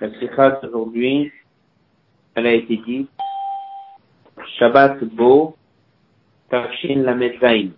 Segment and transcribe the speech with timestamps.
[0.00, 1.30] La sikha d'aujourd'hui,
[2.34, 3.10] elle a été dite
[4.58, 5.58] Shabbat Bo,
[6.48, 7.72] Tafshin Lamed Zain.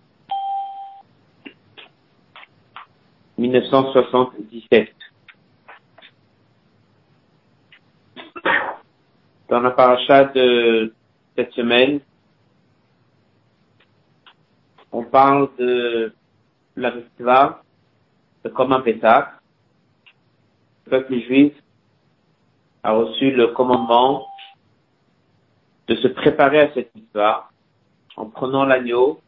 [3.37, 4.95] 1977.
[9.49, 10.93] Dans la paracha de
[11.35, 11.99] cette semaine,
[14.93, 16.13] on parle de
[16.77, 17.61] la mitzvah
[18.45, 19.33] de comment Pessah.
[20.85, 21.53] Le peuple juif
[22.83, 24.27] a reçu le commandement
[25.87, 27.51] de se préparer à cette histoire
[28.15, 29.19] en prenant l'agneau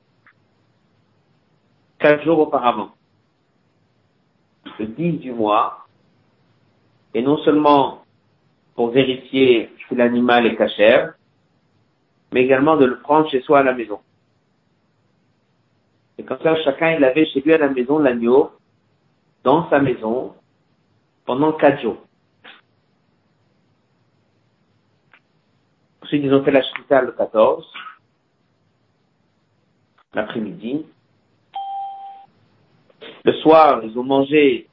[2.00, 2.92] quatre jours auparavant,
[4.80, 5.88] le 10 du mois,
[7.14, 8.04] et non seulement
[8.76, 11.14] pour vérifier si l'animal est cachère,
[12.34, 14.00] mais également de le prendre chez soi à la maison.
[16.18, 18.52] Et comme ça, chacun, il avait chez lui à la maison l'agneau,
[19.44, 20.34] dans sa maison,
[21.26, 22.05] pendant quatre jours.
[26.24, 27.70] Ils ont fait la shrita le 14,
[30.14, 30.86] l'après-midi.
[33.26, 34.70] Le soir, ils ont mangé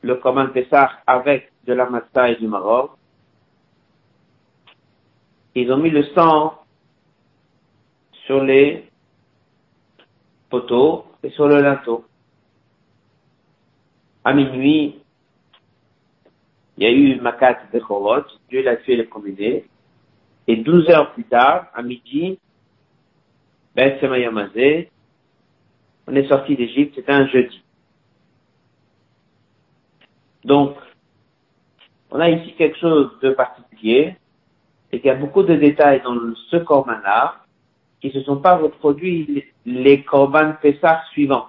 [0.00, 2.92] le commun Pessah avec de la matzah et du Maroc.
[5.54, 6.62] Ils ont mis le sang
[8.24, 8.88] sur les
[10.48, 12.04] poteaux et sur le linteau.
[14.24, 15.00] À minuit,
[16.78, 19.66] il y a eu Makat Bechorot, Dieu l'a tué les premiers
[20.46, 22.38] et 12 heures plus tard, à midi,
[23.74, 24.90] Ben Semayamazé,
[26.06, 27.62] on est sorti d'Égypte, c'était un jeudi.
[30.44, 30.76] Donc,
[32.10, 34.16] on a ici quelque chose de particulier,
[34.92, 36.16] et qu'il y a beaucoup de détails dans
[36.50, 37.36] ce corban-là
[38.00, 41.48] qui ne se sont pas reproduits les corban Pessah suivants.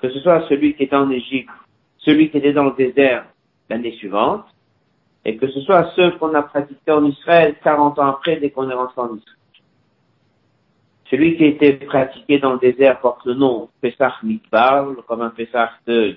[0.00, 1.50] Que ce soit celui qui était en Égypte,
[1.98, 3.26] celui qui était dans le désert
[3.70, 4.44] l'année suivante,
[5.26, 8.70] et que ce soit ceux qu'on a pratiqués en Israël 40 ans après dès qu'on
[8.70, 9.36] est rentré en Israël.
[11.10, 15.30] Celui qui a été pratiqué dans le désert porte le nom Pesach Mikbar, comme un
[15.30, 16.16] Pesach de,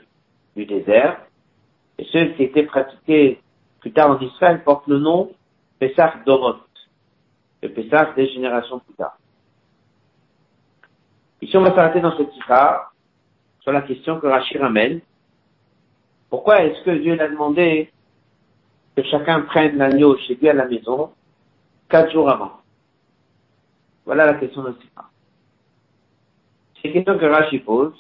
[0.55, 1.21] du désert,
[1.97, 3.41] et ceux qui étaient pratiqués
[3.79, 5.31] plus tard en Israël portent le nom
[5.79, 6.57] Pesach Dorot,
[7.63, 9.17] le Pesach des générations plus tard.
[11.41, 12.81] Ici, on va s'arrêter dans ce tirage
[13.61, 15.01] sur la question que Rachid ramène.
[16.29, 17.89] Pourquoi est-ce que Dieu l'a demandé
[19.01, 21.11] que chacun prenne l'agneau chez lui à la maison
[21.87, 22.59] quatre jours avant.
[24.05, 25.09] Voilà la question de Sifra.
[26.75, 27.93] C'est une question que Rashi pose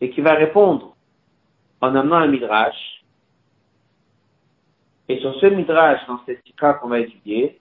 [0.00, 0.94] et qui va répondre
[1.80, 3.04] en amenant un midrash.
[5.08, 7.58] Et sur ce midrash, dans cette Sifra qu'on va étudier,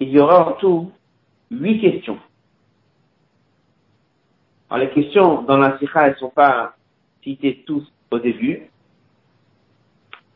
[0.00, 0.92] il y aura en tout
[1.50, 2.18] huit questions.
[4.68, 6.74] Alors les questions dans la Sikha, elles ne sont pas
[7.22, 8.70] citées tous au début,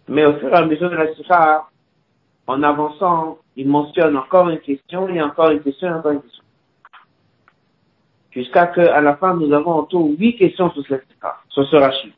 [0.09, 1.69] mais au fur et à mesure de la Sikha,
[2.47, 6.45] en avançant, il mentionne encore une question, et encore une question, et encore une question.
[8.33, 11.67] Jusqu'à ce qu'à la fin, nous avons en tout huit questions sur cette Sikha, sur
[11.67, 12.13] ce rachis.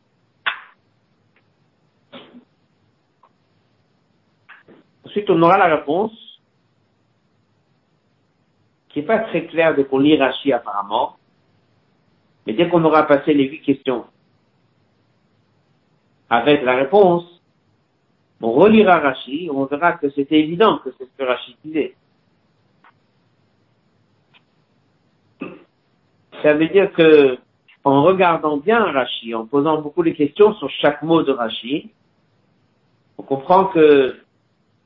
[5.04, 6.12] Ensuite, on aura la réponse,
[8.88, 11.16] qui n'est pas très claire dès qu'on lit Rashi apparemment,
[12.46, 14.06] mais dès qu'on aura passé les huit questions
[16.28, 17.35] avec la réponse,
[18.40, 21.94] on relira Rashi, on verra que c'était évident que c'est ce que Rashi disait.
[26.42, 27.38] Ça veut dire que,
[27.84, 31.90] en regardant bien Rashi, en posant beaucoup de questions sur chaque mot de Rashi,
[33.16, 34.16] on comprend que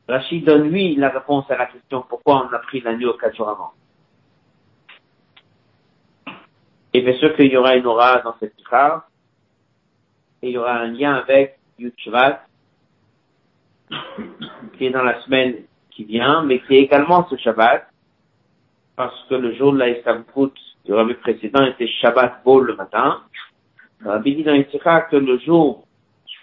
[0.08, 3.48] Rashi donne lui la réponse à la question pourquoi on a pris l'agneau quatre jours
[3.48, 3.72] avant.
[6.92, 9.00] Et bien sûr qu'il y aura une aura dans cette phrase,
[10.42, 11.94] et il y aura un lien avec Yud
[14.76, 15.56] qui est dans la semaine
[15.90, 17.86] qui vient, mais qui est également ce Shabbat,
[18.96, 23.22] parce que le jour de la Istamkout du rabbi précédent était Shabbat Beau le matin.
[24.00, 25.84] Le rabbi dit dans l'Istikha que le jour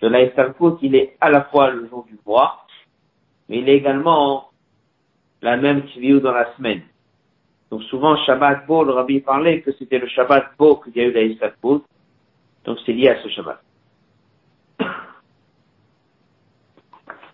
[0.01, 2.65] de la Istamkout, il est à la fois le jour du mois,
[3.49, 4.49] mais il est également
[5.41, 6.81] la même qui dans la semaine.
[7.69, 11.03] Donc souvent, Shabbat Beau, le rabbi parlait que c'était le Shabbat Beau qu'il y a
[11.03, 11.83] eu la Istamkout,
[12.65, 13.61] donc c'est lié à ce Shabbat.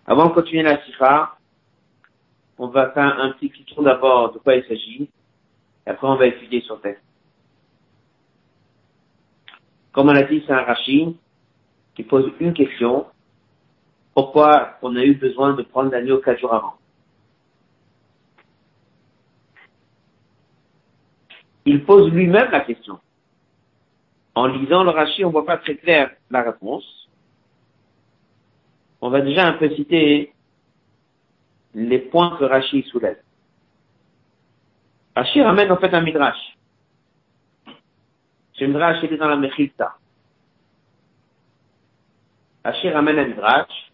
[0.06, 1.36] Avant de continuer la sikha,
[2.58, 5.08] on va faire un petit tour d'abord de quoi il s'agit,
[5.86, 7.02] et après on va étudier son texte.
[9.92, 11.14] Comme on l'a dit, c'est un rachid
[11.94, 13.06] qui pose une question.
[14.12, 16.74] Pourquoi on a eu besoin de prendre l'agneau quatre jours avant?
[21.64, 23.00] Il pose lui-même la question.
[24.34, 27.03] En lisant le rachid, on voit pas très clair la réponse.
[29.04, 30.32] On va déjà un peu citer
[31.74, 33.20] les points que Rashi soulève.
[35.14, 36.56] Rashi ramène en fait un midrash.
[38.54, 39.98] Ce midrash, est dans la Mechilta.
[42.64, 43.92] Rashi ramène un midrash.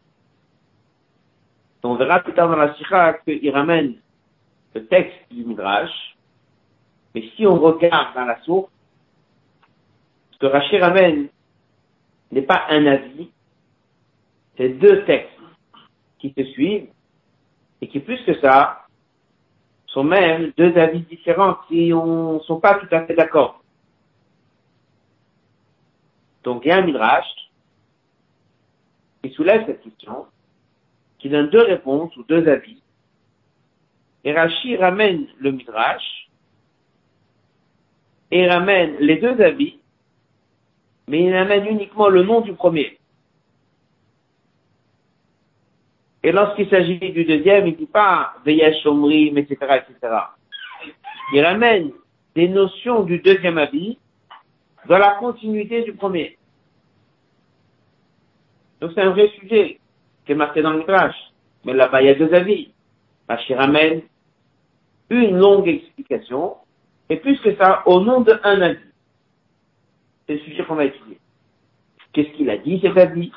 [1.82, 3.96] On verra plus tard dans la Sikha qu'il ramène
[4.76, 6.16] le texte du midrash.
[7.16, 8.70] Mais si on regarde dans la source,
[10.30, 11.30] ce que Rashi ramène
[12.30, 13.28] n'est pas un avis,
[14.60, 15.32] c'est deux textes
[16.18, 16.90] qui se suivent
[17.80, 18.84] et qui plus que ça
[19.86, 23.64] sont même deux avis différents qui ne sont pas tout à fait d'accord.
[26.44, 27.24] Donc il y a un midrash
[29.22, 30.26] qui soulève cette question,
[31.18, 32.82] qui donne deux réponses ou deux avis.
[34.24, 36.28] Et Rashi ramène le midrash
[38.30, 39.78] et ramène les deux avis,
[41.08, 42.99] mais il ramène uniquement le nom du premier.
[46.22, 50.16] Et lorsqu'il s'agit du deuxième, il ne dit pas Veyesh Omrim, etc., etc.
[51.32, 51.92] Il ramène
[52.34, 53.98] des notions du deuxième avis
[54.86, 56.36] dans la continuité du premier.
[58.80, 59.78] Donc c'est un vrai sujet
[60.24, 61.14] qui est marqué dans le crash.
[61.64, 62.72] Mais là-bas, il y a deux avis.
[63.28, 64.02] Rashi ramène
[65.10, 66.56] une longue explication,
[67.08, 68.78] et plus que ça, au nom d'un avis.
[70.26, 71.18] C'est le sujet qu'on va étudier.
[72.12, 73.32] Qu'est-ce qu'il a dit, cet avis?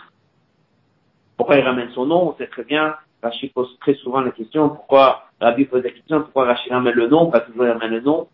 [1.37, 2.29] Pourquoi il ramène son nom?
[2.29, 6.21] On sait très bien, Rachid pose très souvent la question, pourquoi Rabbi pose la question,
[6.21, 8.27] pourquoi Rachid ramène le nom, pas toujours il ramène le nom,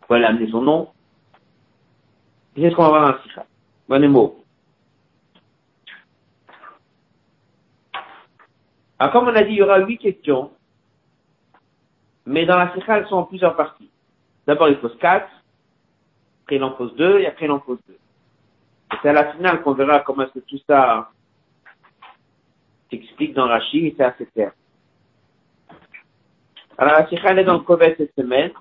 [0.00, 0.88] pourquoi il a amené son nom?
[2.54, 3.46] C'est ce qu'on va voir dans le Sikha?
[3.88, 4.44] Bon mot.
[8.98, 10.50] Alors comme on a dit, il y aura huit questions,
[12.26, 13.90] mais dans la Sikha, elles sont en plusieurs parties.
[14.46, 15.28] D'abord, il pose quatre,
[16.44, 17.98] après il en pose deux, et après il en pose deux.
[19.02, 21.10] c'est à la finale qu'on verra comment est-ce que tout ça
[22.90, 24.52] s'explique dans Rachid et c'est assez clair.
[26.76, 28.52] Alors, la Sikha, est dans le Kovet cette semaine.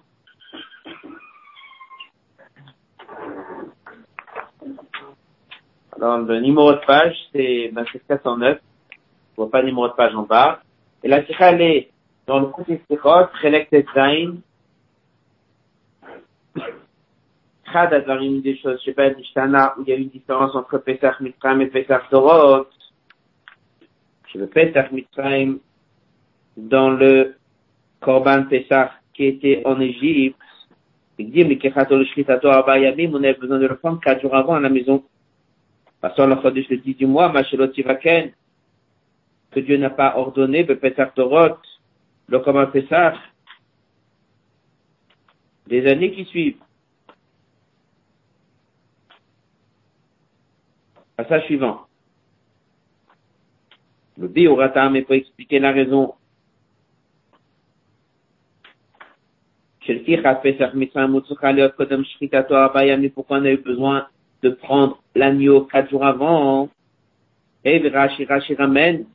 [5.95, 8.59] Alors, le numéro de page, c'est ben, 409.
[8.91, 10.62] Je vois pas le numéro de page en bas.
[11.03, 11.91] Et la Sikha, elle est
[12.25, 14.38] dans le côté Sikhot, Chelek Tetzain.
[17.71, 20.77] Chad a une des choses, je sais pas, où il y a une différence entre
[20.77, 22.65] Pesach Mitzrayim et Pesach Torot
[24.53, 25.59] Pesach Mitzrayim,
[26.56, 27.35] dans le
[28.00, 30.38] Korban Pesach qui était en Égypte,
[31.19, 35.03] il dit, mais on a besoin de le prendre quatre jours avant à la maison.
[36.00, 37.33] Passons le Chodesh le 10 du mois,
[37.74, 38.31] Tivaken,
[39.51, 41.57] que Dieu n'a pas ordonné, le Pesach Torot,
[42.27, 43.15] le Korban Pesach,
[45.65, 46.59] des années qui suivent.
[51.15, 51.86] Passage suivant.
[54.17, 56.15] Le Bioratam mais pour expliquer la raison.
[59.85, 60.17] Pourquoi
[63.37, 64.07] on a eu besoin
[64.43, 66.69] de prendre l'agneau quatre jours avant?
[67.63, 69.05] Et Rashi, Rashi ramène,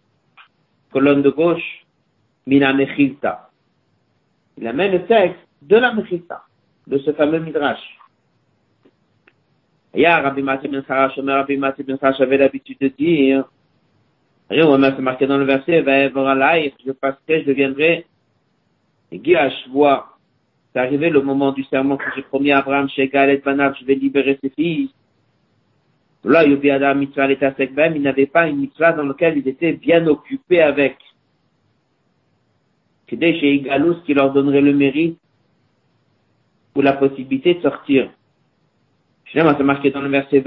[0.91, 1.85] colonne de gauche,
[2.47, 3.51] Mina Mechilta.
[4.59, 6.43] Il amène le texte de la Mechilta,
[6.87, 7.99] de ce fameux Midrash.
[9.95, 13.45] Et Rabbi Mati Ben Sarash, Rabbi Mati Ben Sarash avait l'habitude de dire,
[14.61, 15.83] a marqué dans le verset,
[16.85, 18.07] je passerai, je deviendrai
[19.71, 20.17] vois.
[20.73, 23.85] C'est arrivé le moment du serment que j'ai promis à Abraham, chez Galet Banab, je
[23.85, 24.91] vais libérer ses fils.
[26.25, 30.97] Là, il n'avait pas une mitzvah dans laquelle il était bien occupé avec.
[33.09, 35.19] C'était chez Igalus qui leur donnerait le mérite
[36.75, 38.11] ou la possibilité de sortir.
[39.27, 40.43] Finalement, c'est marqué dans le verset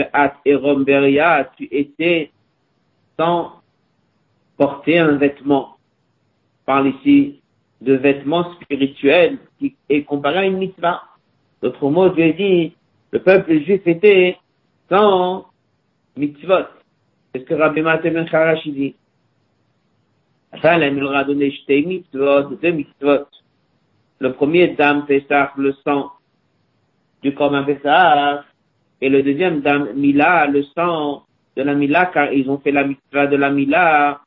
[1.57, 2.31] tu étais
[3.19, 3.61] sans
[4.57, 5.77] porter un vêtement.
[6.61, 7.41] On parle ici
[7.81, 11.01] de vêtements spirituels qui est comparé à une mitzvah.
[11.61, 12.73] D'autres mots, Dieu dit,
[13.11, 14.37] le peuple juif était
[14.89, 15.45] sans
[16.17, 16.67] mitzvot.
[17.33, 18.25] C'est ce que Rabbi Maté Ben
[18.65, 18.95] dit.
[20.61, 23.25] Ça, il leur a donné mitzvot, deux mitzvot.
[24.19, 26.11] Le premier, Dame Pessah, le sang
[27.21, 28.45] du Korban Pessah,
[29.01, 31.23] et le deuxième, Dame Mila, le sang
[31.57, 34.21] de la Mila, car ils ont fait la mitzvah de la Mila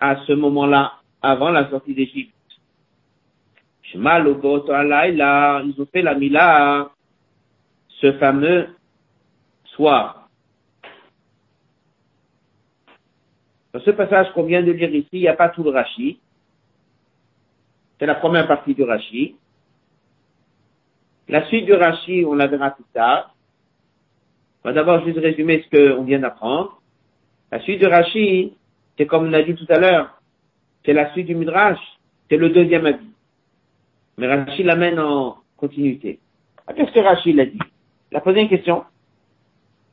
[0.00, 2.34] à ce moment-là, avant la sortie d'Égypte.
[3.94, 4.00] ils
[5.78, 6.90] ont fait la Mila
[8.00, 8.68] ce fameux
[9.64, 10.28] soir.
[13.72, 16.18] Dans ce passage qu'on vient de lire ici, il n'y a pas tout le Rashi.
[17.98, 19.36] C'est la première partie du Rashi.
[21.28, 23.34] La suite du Rashi, on la verra plus tard.
[24.64, 26.80] On va d'abord juste résumer ce qu'on vient d'apprendre.
[27.52, 28.54] La suite du Rashi,
[29.00, 30.20] c'est comme on a dit tout à l'heure,
[30.84, 31.78] c'est la suite du Midrash,
[32.28, 33.08] c'est le deuxième avis.
[34.18, 36.20] Mais Rachid l'amène en continuité.
[36.66, 37.58] Ah, qu'est-ce que Rachid a dit?
[38.10, 38.84] Il a posé une question.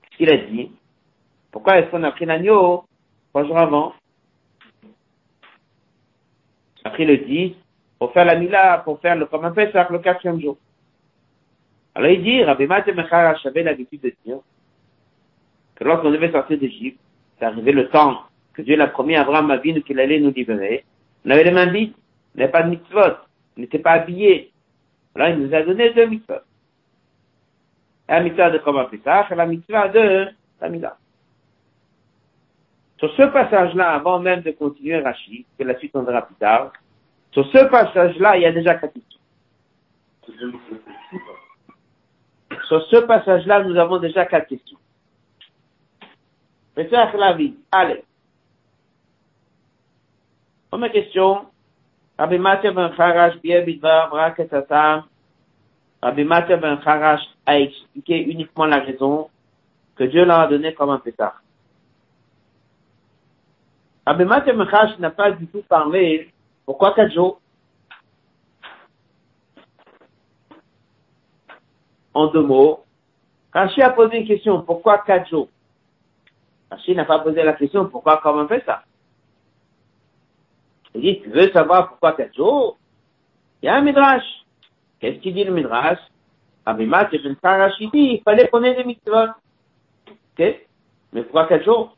[0.01, 0.71] Qu'est-ce qu'il a dit?
[1.51, 2.83] Pourquoi est-ce qu'on a pris l'agneau
[3.29, 3.93] trois jours avant?
[6.83, 7.53] A pris le 10
[7.99, 10.57] pour faire la Mila, pour faire le comme un Pessah le quatrième jour.
[11.95, 14.39] Alors il dit, Rabbi Mecharash avait l'habitude de dire
[15.75, 16.99] que lorsqu'on devait sortir d'Égypte,
[17.39, 18.26] c'est arrivé le temps
[18.57, 20.83] que Dieu l'a promis à Abraham Avinu qu'il allait nous libérer.
[21.23, 21.93] On avait les mains vides,
[22.35, 23.17] on n'avait pas de mitzvot,
[23.55, 24.51] on n'était pas habillés.
[25.13, 26.41] Alors il nous a donné deux mitzvot.
[28.09, 30.97] La mitzvah de Koma Pesach et la mitzvah de Tamila.
[32.97, 36.73] Sur ce passage-là, avant même de continuer Rachid, que la suite on verra plus tard,
[37.31, 39.19] sur ce passage-là, il y a déjà quatre questions.
[42.67, 44.79] Sur ce passage-là, nous avons déjà quatre questions.
[46.73, 47.55] Pesach la vie.
[47.71, 48.03] Allez.
[50.69, 51.45] Première question.
[52.17, 54.49] Rabbi Mathieu ben Kharash, bien bidvar, brak et
[56.01, 59.29] Rabbi Mathieu ben Kharash a expliqué uniquement la raison
[59.95, 61.41] que Dieu leur a donné comme un pétard.
[64.05, 66.33] Rabbi Mathieu ben Kharash n'a pas du tout parlé
[66.65, 67.39] pourquoi quatre jours.
[72.13, 72.83] En deux mots,
[73.53, 75.49] Rashi a posé une question, pourquoi quatre jours
[76.89, 78.83] n'a pas posé la question, pourquoi comme on fait ça
[81.01, 82.77] dit, tu veux savoir pourquoi quatre jours
[83.61, 84.23] Il y a un midrash.
[84.99, 85.99] Qu'est-ce qu'il dit le midrash?
[86.65, 89.29] Abimat et Rashi dit, il fallait qu'on ait des mitzvot.
[90.09, 90.39] Ok?
[91.13, 91.95] Mais pourquoi quatre jours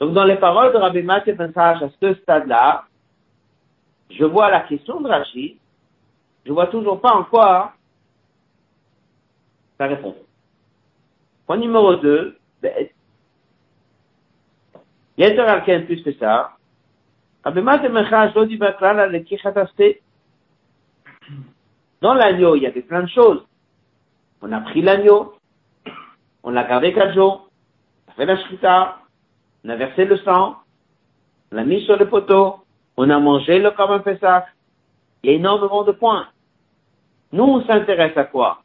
[0.00, 2.84] Donc, dans les paroles de Rabbi Mathieu Ben à ce stade-là,
[4.10, 5.58] je vois la question de Rashi,
[6.44, 7.74] je vois toujours pas en quoi
[9.78, 10.16] ça répond.
[11.46, 12.36] Point numéro 2,
[15.18, 16.52] ben, Yeter Alken plus que ça,
[22.00, 23.44] Dans l'agneau, il y avait plein de choses.
[24.40, 25.34] On a pris l'agneau,
[26.42, 27.48] on l'a gardé quatre jours,
[28.06, 28.98] on a fait la shrita,
[29.64, 30.56] on a versé le sang,
[31.52, 32.56] on l'a mis sur le poteau,
[32.96, 34.02] on a mangé le comme un.
[35.22, 36.26] Il y a énormément de points.
[37.30, 38.62] Nous, on s'intéresse à quoi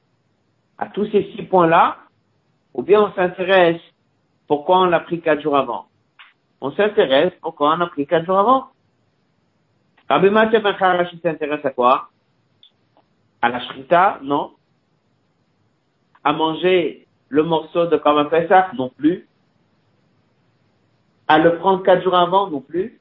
[0.79, 1.97] À tous ces six points-là
[2.73, 3.81] Ou bien on s'intéresse
[4.47, 5.87] pourquoi on l'a pris quatre jours avant
[6.61, 8.67] On s'intéresse pourquoi on a pris quatre jours avant
[10.09, 10.75] Rabbi Mathieu Ben
[11.21, 12.09] s'intéresse à quoi?
[13.41, 14.53] À la shrita Non.
[16.23, 19.27] À manger le morceau de un Pessah Non plus.
[21.27, 22.99] À le prendre quatre jours avant non plus.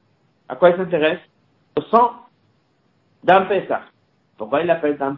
[0.49, 1.19] À quoi il s'intéresse?
[1.77, 2.13] Au sang
[3.23, 3.47] d'un
[4.37, 5.17] Pourquoi il l'appelle d'un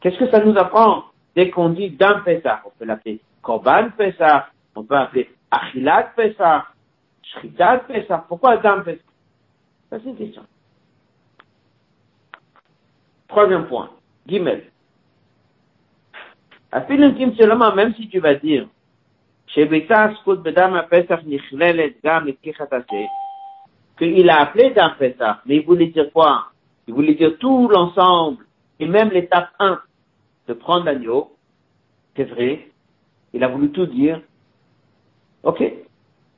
[0.00, 1.04] Qu'est-ce que ça nous apprend?
[1.34, 2.22] Dès qu'on dit d'un
[2.64, 6.64] On peut l'appeler Korban Pesach, on peut l'appeler Achilat Pesach,
[7.22, 8.24] Shritat Pesach.
[8.28, 8.94] Pourquoi d'un Ça,
[9.90, 10.44] c'est une question.
[13.28, 13.90] Troisième point.
[14.26, 14.70] Gimel.
[16.72, 18.68] À seulement, même si tu vas dire
[23.98, 26.50] qu'il a appelé Dam Pesach, mais il voulait dire quoi?
[26.86, 28.44] Il voulait dire tout l'ensemble,
[28.78, 29.80] et même l'étape 1
[30.48, 31.34] de prendre l'agneau,
[32.14, 32.68] c'est vrai,
[33.32, 34.20] il a voulu tout dire.
[35.46, 35.62] Ok.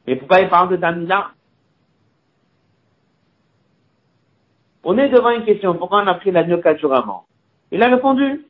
[0.07, 1.31] Mais pourquoi il parle de Damila
[4.85, 7.25] On est devant une question, pourquoi on a pris l'agneau quatre jours avant?
[7.73, 8.45] Il a répondu,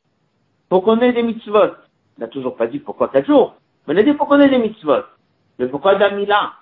[0.67, 1.75] pour qu'on ait des mitzvot.
[2.17, 3.55] Il n'a toujours pas dit pourquoi quatre jours.
[3.87, 5.03] On a dit pourquoi on a des mitzvot.
[5.57, 6.53] Mais pourquoi Damila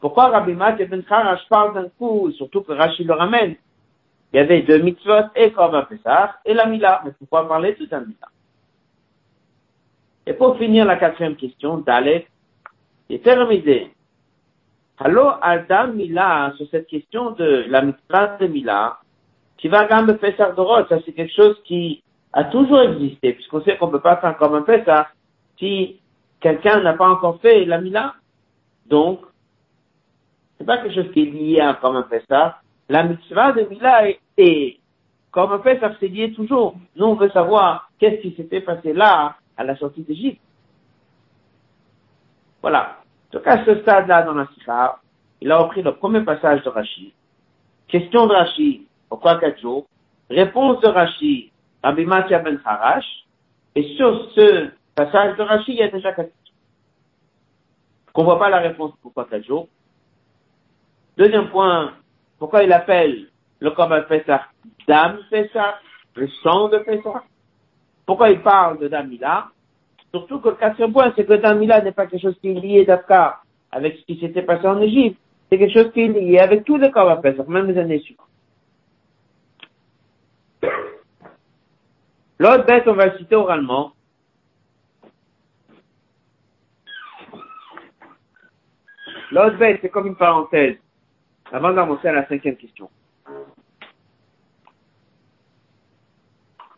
[0.00, 3.56] Pourquoi Rabbi Mat et Ben parlent d'un coup, surtout que Rachid le ramène?
[4.32, 7.02] Il y avait deux mitzvot et Korban Pesach et la Mila.
[7.04, 8.28] Mais pourquoi parler de la Mila
[10.28, 12.26] Et pour finir la quatrième question, Dalet,
[13.08, 13.90] est terminé.
[14.98, 18.98] Allo Adam Mila, sur cette question de la mitzvah de Mila,
[19.56, 22.02] qui va gambe Pesach Dorot, ça c'est quelque chose qui
[22.34, 25.08] a toujours existé, puisqu'on sait qu'on ne peut pas faire comme un ça
[25.58, 25.98] si
[26.40, 28.12] quelqu'un n'a pas encore fait la Mila.
[28.84, 29.20] Donc,
[30.58, 34.10] c'est pas quelque chose qui est lié à comme un ça La mitzvah de Mila
[34.36, 34.76] est,
[35.30, 36.74] comme un ça c'est lié toujours.
[36.96, 40.40] Nous, on veut savoir qu'est-ce qui s'était passé là, à la sortie d'Égypte.
[42.62, 42.98] Voilà.
[43.32, 45.00] Donc, à ce stade-là dans la Sikha,
[45.40, 47.12] il a repris le premier passage de Rachid.
[47.88, 49.86] Question de Rachid, pourquoi quatre jours?
[50.30, 51.50] Réponse de Rachid,
[51.82, 53.26] Rabbi Matia ben Harash,
[53.74, 56.32] et sur ce passage de Rashi, il y a déjà quatre
[58.12, 59.68] qu'on voit pas la réponse pourquoi quatre jours.
[61.16, 61.92] Deuxième point,
[62.38, 63.28] pourquoi il appelle
[63.60, 64.42] le Korban Pesach
[64.88, 65.76] Dam Pesach,
[66.16, 67.22] le sang de Pesach?
[68.08, 69.48] Pourquoi il parle de Damila?
[70.14, 72.86] Surtout que le quatrième point, c'est que Damila n'est pas quelque chose qui est lié
[72.86, 75.20] d'Afka avec ce qui s'était passé en Égypte.
[75.50, 78.26] C'est quelque chose qui est lié avec tous les corps à même les années suivantes.
[82.38, 83.92] L'autre bête, on va le citer oralement.
[89.32, 90.78] L'autre bête, c'est comme une parenthèse.
[91.52, 92.88] Avant d'avancer à la cinquième question.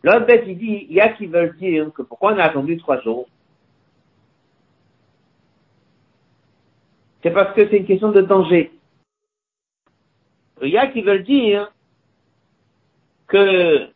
[0.03, 2.99] L'autre il dit, il y a qui veulent dire que pourquoi on a attendu trois
[3.01, 3.27] jours
[7.21, 8.71] C'est parce que c'est une question de danger.
[10.63, 11.71] Il y a qui veulent dire
[13.27, 13.89] que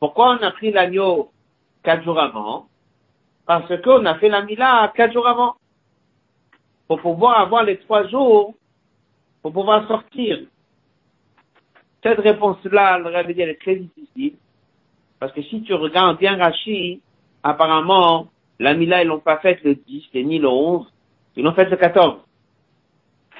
[0.00, 1.30] pourquoi on a pris l'agneau
[1.84, 2.68] quatre jours avant?
[3.46, 5.56] Parce qu'on a fait la mila quatre jours avant.
[6.88, 8.54] Pour pouvoir avoir les trois jours,
[9.42, 10.40] pour pouvoir sortir.
[12.02, 14.36] Cette réponse-là, le réveil, elle est très difficile.
[15.18, 17.00] Parce que si tu regardes bien Rashi,
[17.42, 20.86] apparemment, la Mila, ils l'ont pas faite le 10 ni le 11,
[21.36, 22.20] ils l'ont faite le 14.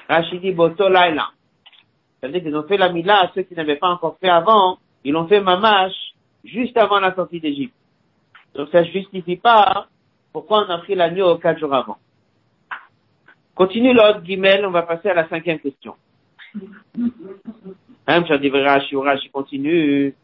[0.07, 1.29] Rashi dit Boto Laila.
[2.19, 5.13] C'est-à-dire qu'ils ont fait la Mila à ceux qui n'avaient pas encore fait avant, ils
[5.13, 5.93] l'ont fait Mamash
[6.43, 7.75] juste avant la sortie d'Égypte.
[8.55, 9.87] Donc ça justifie pas
[10.33, 11.97] pourquoi on a pris l'agneau quatre jours avant.
[13.55, 15.95] Continue l'autre guimel, on va passer à la cinquième question.
[18.07, 20.15] Hein, Rashi continue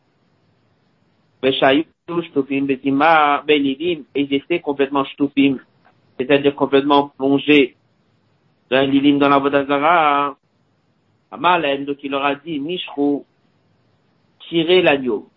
[4.16, 5.58] et ils complètement shtupim,
[6.18, 7.75] c'est-à-dire complètement plongés
[8.70, 10.36] dans lilim dans la Vodazara.
[11.32, 13.25] Amalem, donc il leur a dit, Mishrou,
[14.48, 15.28] tirez l'agneau.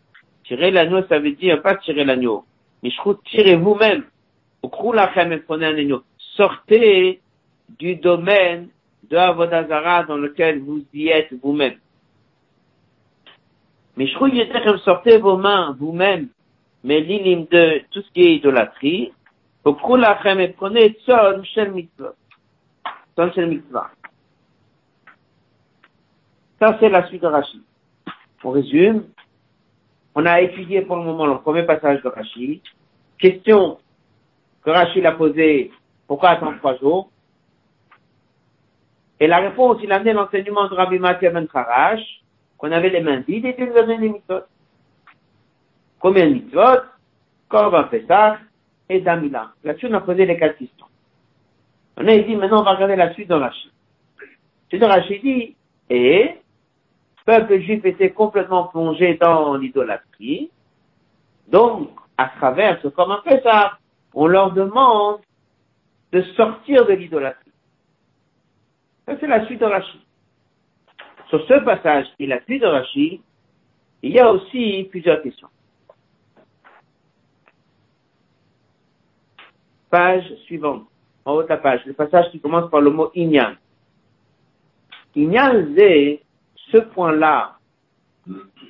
[0.45, 2.45] Tirez l'agneau, ça veut dire pas tirer l'agneau.
[2.83, 4.05] Mishrou, tirez vous-même.
[6.37, 7.21] Sortez
[7.79, 8.69] du domaine
[9.11, 11.77] de Avodazara dans lequel vous y êtes vous-même.
[13.99, 16.29] Mais je crois que sortez vos mains vous-même,
[16.85, 19.13] mais l'inim de tout ce qui est idolâtrie,
[19.65, 22.15] prolachem et prenez son shel mitzvah.
[23.17, 23.61] Son shel.
[26.61, 27.63] Ça, c'est la suite de Rachid.
[28.45, 29.05] On résume.
[30.15, 32.61] On a étudié pour le moment le premier passage de Rachid.
[33.19, 33.79] Question
[34.65, 35.73] que Rachid a posée,
[36.07, 37.11] pourquoi attendre trois jours?
[39.19, 42.23] Et la réponse, il a amené l'enseignement de Rabbi Mathieu Ben Kharash,
[42.59, 44.43] qu'on avait les mains vides et tu nous as donné des mitzvot.
[46.01, 46.83] Combien de mitzvot?
[47.49, 48.41] Korban Pesach
[48.89, 49.53] et Damila.
[49.65, 50.87] Là-dessus, on a posé les quatre questions.
[51.97, 53.71] On a dit, maintenant, on va regarder la suite de Rachid.
[54.69, 55.57] Suite de Rachid dit,
[55.89, 60.51] et, le peuple juif était complètement plongé dans l'idolâtrie.
[61.49, 63.73] Donc, à travers ce Korban Pesach,
[64.15, 65.21] on leur demande
[66.13, 67.53] de sortir de l'idolâtrie.
[69.07, 70.01] Ça, c'est la suite de Rachid.
[71.29, 73.19] Sur ce passage et la suite de
[74.03, 75.49] il y a aussi plusieurs questions.
[79.91, 80.87] Page suivante,
[81.25, 83.55] en haut de la page, le passage qui commence par le mot Inyan.
[85.17, 86.23] Inyan, c'est
[86.71, 87.57] ce point-là,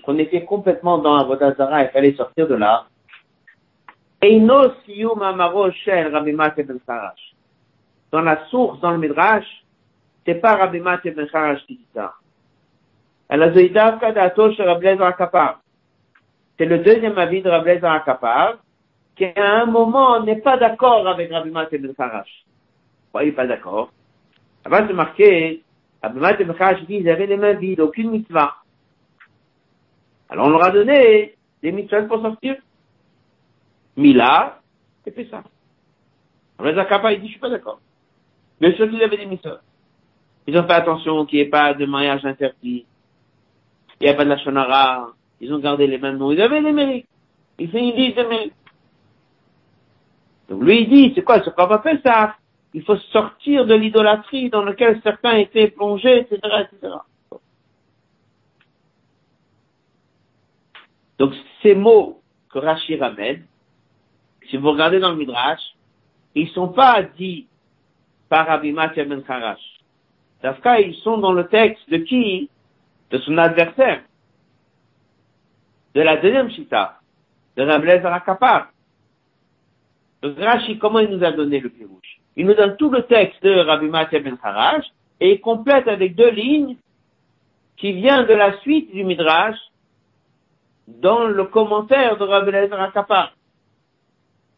[0.04, 2.86] qu'on était complètement dans Avodazara, il fallait sortir de là.
[4.22, 4.46] Ben.
[8.10, 9.64] Dans la source, dans le Midrash,
[10.24, 12.14] c'est pas Rabbi ben Sarash qui dit ça.
[13.30, 13.36] C'est
[16.64, 18.56] le deuxième avis de Rabbi Akapar,
[19.14, 22.44] qui à un moment n'est pas d'accord avec Rabbi Mathe Ben Kharash.
[23.04, 23.92] Pourquoi il n'est pas d'accord
[24.64, 25.62] Avant de marquer,
[26.02, 28.54] Rabbi Mathe Ben Kharash dit qu'ils avaient les mains vides, aucune mitzvah.
[30.30, 32.56] Alors on leur a donné des mitzvahs pour sortir.
[33.96, 34.60] Mila,
[35.04, 35.42] et puis ça.
[36.58, 37.78] Rabbi Akapar, il dit, je suis pas d'accord.
[38.58, 39.60] Bien sûr qu'ils avaient des mitzvahs.
[40.46, 42.86] Ils ont fait attention qu'il n'y ait pas de mariage interdit
[44.00, 46.60] il n'y a pas de la shonara, ils ont gardé les mêmes noms, ils avaient
[46.60, 47.08] les mérites.
[47.58, 48.54] Il fait une liste de mérites.
[50.48, 52.36] Donc lui, il dit, c'est quoi ce qu'on va faire ça
[52.72, 56.94] Il faut sortir de l'idolâtrie dans laquelle certains étaient plongés, etc., etc.
[61.18, 61.32] Donc
[61.62, 63.44] ces mots que Rachid ramène,
[64.48, 65.60] si vous regardez dans le Midrash,
[66.34, 67.46] ils sont pas dits
[68.28, 69.60] par Abimat Ben Kharash.
[70.40, 72.48] cas, ils sont dans le texte de qui?
[73.10, 74.02] De son adversaire,
[75.94, 77.00] de la deuxième chita,
[77.56, 78.68] de la blaise Rakapar.
[80.22, 82.20] Donc Rashi, comment il nous a donné le pirouche?
[82.36, 84.36] Il nous donne tout le texte de Rabbi Mathieu Ben
[85.20, 86.76] et il complète avec deux lignes
[87.76, 89.58] qui vient de la suite du Midrash
[90.86, 93.32] dans le commentaire de Rabbi Lezer Rakapar.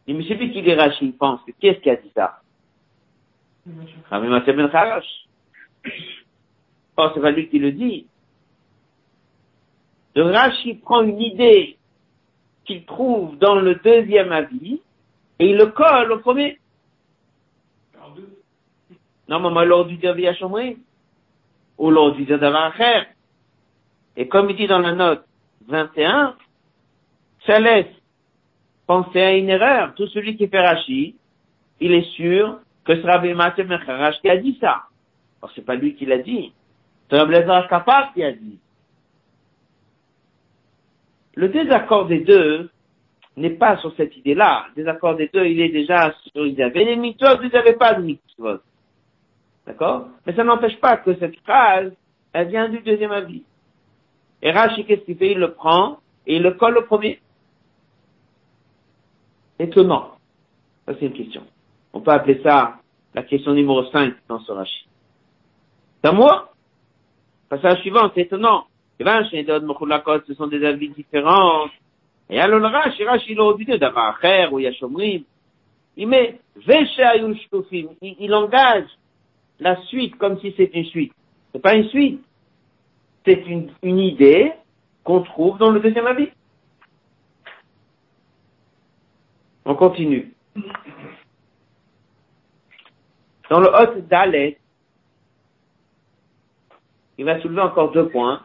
[0.07, 2.41] Il me suffit qu'il dit Rashi, il pense que qu'est-ce qui a dit ça?
[4.09, 5.27] Rabbi Mathieu Ben Harash.
[6.97, 8.07] Oh, c'est pas lui qui le dit.
[10.15, 11.77] Le Rashi prend une idée
[12.65, 14.81] qu'il trouve dans le deuxième avis
[15.39, 16.59] et il le colle au premier.
[19.27, 20.33] Non, mais l'ordre du via
[21.77, 22.27] ou l'ordre du
[24.17, 25.25] Et comme il dit dans la note
[25.67, 26.35] 21,
[27.45, 27.87] ça laisse
[28.85, 29.93] penser à une erreur.
[29.95, 31.15] Tout celui qui fait Rashi,
[31.79, 34.83] il est sûr que ce Rabbi Mathieu Mecharash qui a dit ça.
[35.41, 36.51] Alors c'est pas lui qui l'a dit.
[37.09, 37.35] C'est Rabbi
[37.69, 38.59] Kapar qui a dit.
[41.35, 42.69] Le désaccord des deux
[43.37, 44.65] n'est pas sur cette idée-là.
[44.69, 47.93] Le désaccord des deux, il est déjà sur, ils avaient les mitzvot, ils n'avaient pas
[47.93, 48.59] de mitzvot.
[49.65, 50.07] D'accord?
[50.25, 51.93] Mais ça n'empêche pas que cette phrase,
[52.33, 53.43] elle vient du deuxième avis.
[54.41, 55.31] Et Rashi, qu'est-ce qu'il fait?
[55.31, 57.21] Il le prend et il le colle au premier.
[59.59, 60.15] Étonnant.
[60.85, 61.43] Ça, c'est une question.
[61.93, 62.79] On peut appeler ça
[63.13, 64.87] la question numéro 5 dans ce Rashi.
[66.03, 66.47] Moi.
[67.49, 68.65] Passage suivant, c'est étonnant.
[69.03, 71.67] Ce sont des avis différents.
[72.29, 74.19] Et alors le Rashi, il dû d'avoir
[74.51, 75.23] ou Yashomrim.
[75.97, 76.39] Il met,
[77.71, 78.87] il, il engage
[79.59, 81.13] la suite comme si c'était une suite.
[81.51, 82.23] C'est pas une suite.
[83.25, 84.53] C'est une, une idée
[85.03, 86.29] qu'on trouve dans le deuxième avis.
[89.65, 90.33] On continue.
[93.49, 94.57] Dans le Hot Dalet,
[97.17, 98.41] il va soulever encore deux points.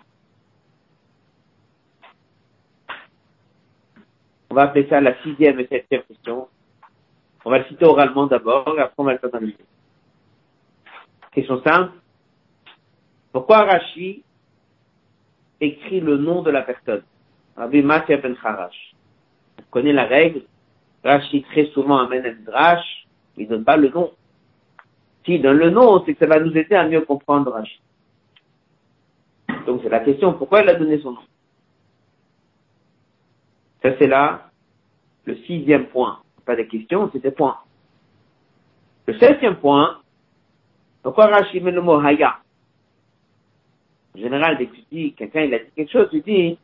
[4.56, 6.48] Va appeler ça la sixième et septième question.
[7.44, 9.64] On va le citer oralement d'abord, et après on va le analyser.
[11.32, 11.92] Question simple.
[13.32, 14.24] Pourquoi Rashi
[15.60, 17.02] écrit le nom de la personne?
[17.54, 18.94] Rabbi Matya ben Harash.
[19.58, 20.42] On connaît la règle.
[21.04, 24.10] Rashi très souvent amène un drash, il donne pas le nom.
[25.26, 27.80] S'il donne le nom, c'est que ça va nous aider à mieux comprendre Rashi.
[29.66, 31.20] Donc c'est la question, pourquoi il a donné son nom?
[33.98, 34.50] C'est là
[35.24, 36.18] le sixième point.
[36.44, 37.58] Pas de question, c'était point.
[39.06, 39.98] Le septième point,
[41.02, 42.38] pourquoi Rashi met le mot Haya
[44.16, 46.58] En général, dès que tu dis, quelqu'un il a dit quelque chose, tu dis,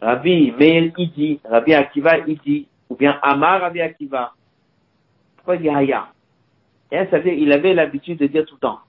[0.00, 4.32] Rabbi Meir il dit, Rabbi Akiva il dit, ou bien Amar Rabbi Akiva.
[5.36, 6.08] Pourquoi il dit Haya?
[6.90, 8.80] Et ça veut dire, il avait l'habitude de dire tout le temps.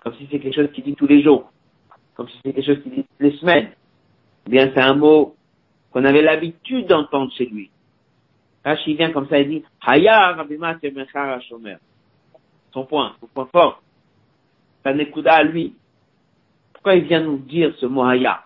[0.00, 1.50] Comme si c'est quelque chose qu'il dit tous les jours.
[2.14, 3.70] Comme si c'est quelque chose qu'il dit toutes les semaines.
[4.46, 5.36] Ou bien c'est un mot
[5.90, 7.70] qu'on avait l'habitude d'entendre chez lui.
[8.64, 11.76] Rashi vient comme ça, il dit, Haya Rabbi Mathieu Mechara Shomer
[12.72, 13.82] son point, son point fort.
[14.84, 15.74] Ça n'écoute à lui.
[16.72, 18.44] Pourquoi il vient nous dire ce mot haya?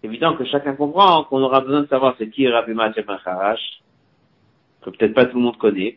[0.00, 4.90] C'est évident que chacun comprend qu'on aura besoin de savoir c'est qui Rabbi Mathieu que
[4.90, 5.96] peut-être pas tout le monde connaît,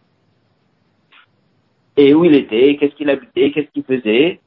[1.98, 4.40] et où il était, qu'est-ce qu'il habitait, qu'est-ce qu'il faisait.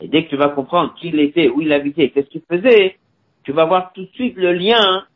[0.00, 2.96] Et dès que tu vas comprendre qui il était, où il habitait, qu'est-ce qu'il faisait,
[3.48, 5.06] tu vas voir tout de suite le lien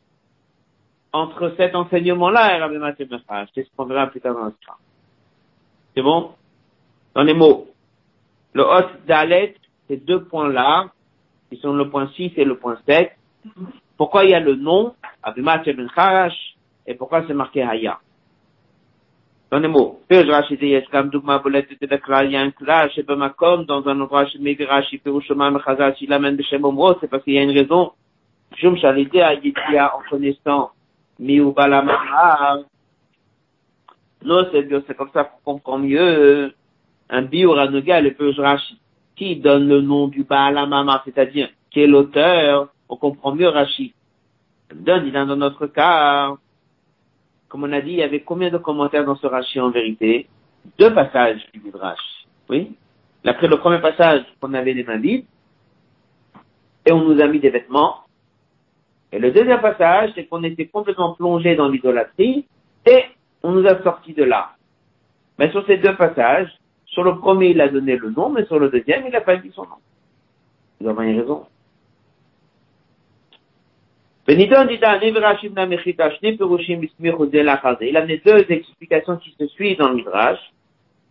[1.11, 3.49] entre cet enseignement-là et Rabbi Mathieu Macharash.
[3.53, 4.53] C'est ce qu'on verra plus tard dans le
[5.95, 6.31] c'est bon?
[7.13, 7.67] Dans les mots.
[8.53, 9.53] Le hot dalet,
[9.87, 10.89] ces deux points-là,
[11.51, 13.11] qui sont le point 6 et le point 7.
[13.97, 16.55] Pourquoi il y a le nom, Abimat Ben Kharash,
[16.87, 17.99] et pourquoi c'est marqué Haya?
[19.51, 20.01] Dans les mots.
[20.09, 20.87] Il y a un et
[23.37, 27.23] comme dans un endroit chez Megarashi, Perushoma Mechazal, s'il amène de Shem Omro, c'est parce
[27.23, 27.91] qu'il y a une raison.
[28.55, 30.71] Shum Shalidé a en connaissant
[31.19, 32.59] Miubalamahar,
[34.23, 36.53] non, c'est comme ça qu'on comprend mieux
[37.09, 38.79] un bioranoga, le Rashi,
[39.15, 43.93] qui donne le nom du Baal Mama, c'est-à-dire qui est l'auteur, on comprend mieux Rashi.
[44.73, 46.35] Donne, il a dans notre cas,
[47.49, 50.27] comme on a dit, il y avait combien de commentaires dans ce Rashi en vérité?
[50.79, 51.99] Deux passages du Midrash.
[52.49, 52.75] Oui?
[53.25, 55.25] Après le premier passage, on avait les mains vides,
[56.85, 58.02] et on nous a mis des vêtements.
[59.13, 62.47] Et le deuxième passage, c'est qu'on était complètement plongé dans l'idolâtrie,
[62.87, 63.03] et
[63.43, 64.53] on nous a sorti de là.
[65.37, 66.49] Mais sur ces deux passages,
[66.87, 69.37] sur le premier, il a donné le nom, mais sur le deuxième, il n'a pas
[69.37, 69.77] dit son nom.
[70.81, 71.45] Il a une raison.
[74.27, 74.41] Il
[77.97, 80.39] a amené deux explications qui se suivent dans le Midrash.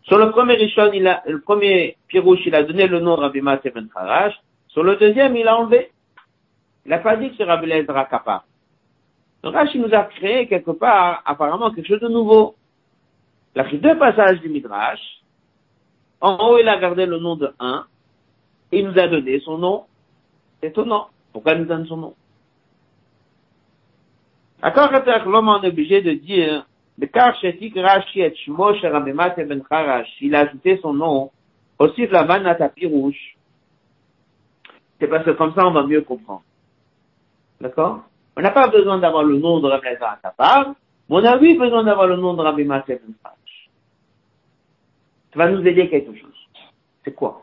[0.03, 3.41] Sur le premier Rishon, il a, le premier Pirouche, il a donné le nom Rabbi
[3.41, 3.61] Ben
[3.95, 4.35] Kharash.
[4.69, 5.93] Sur le deuxième, il a enlevé.
[6.85, 8.45] Il n'a pas dit que c'est Rabbi Lezra Kappa.
[9.45, 12.55] Rashi nous a créé quelque part apparemment quelque chose de nouveau.
[13.55, 15.01] Il a pris deux passages du Midrash.
[16.21, 17.87] En haut, il a gardé le nom de un.
[18.71, 19.85] Et il nous a donné son nom.
[20.61, 21.09] C'est étonnant.
[21.33, 22.15] Pourquoi il nous donne son nom?
[24.63, 24.91] D'accord,
[25.27, 26.65] l'homme est obligé de dire,
[26.97, 27.09] ben
[30.21, 31.31] il a ajouté son nom,
[31.79, 33.37] aussi la vanata pirouche.
[35.01, 36.43] C'est parce que comme ça, on va mieux comprendre.
[37.63, 38.03] D'accord?
[38.37, 40.75] On n'a pas besoin d'avoir le nom de Rabbi à part.
[41.09, 43.71] on a eu besoin d'avoir le nom de Rabbi Ben Kharash.
[45.33, 46.49] Ça va nous aider quelque chose.
[47.05, 47.43] C'est quoi?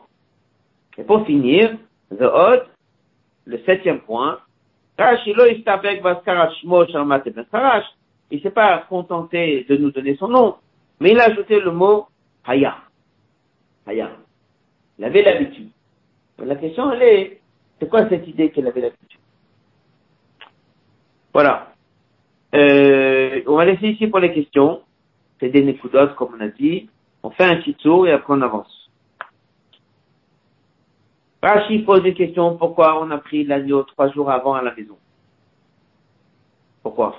[0.98, 1.74] Et pour finir,
[2.10, 2.66] The Odd,
[3.46, 4.40] le septième point,
[4.98, 5.16] ben
[8.30, 10.56] il s'est pas contenté de nous donner son nom,
[11.00, 12.08] mais il a ajouté le mot
[12.44, 12.76] Haya.
[13.86, 14.10] Haya.
[14.98, 15.70] Il avait l'habitude.
[16.38, 17.40] La question, elle est,
[17.78, 19.19] c'est quoi cette idée qu'il avait l'habitude?
[21.32, 21.72] Voilà.
[22.54, 24.82] Euh, on va laisser ici pour les questions.
[25.38, 26.88] C'est des nécoudotes, comme on a dit.
[27.22, 28.80] On fait un petit tour et après on avance.
[31.42, 34.98] Rachid pose une question, pourquoi on a pris l'agneau trois jours avant à la maison?
[36.82, 37.16] Pourquoi?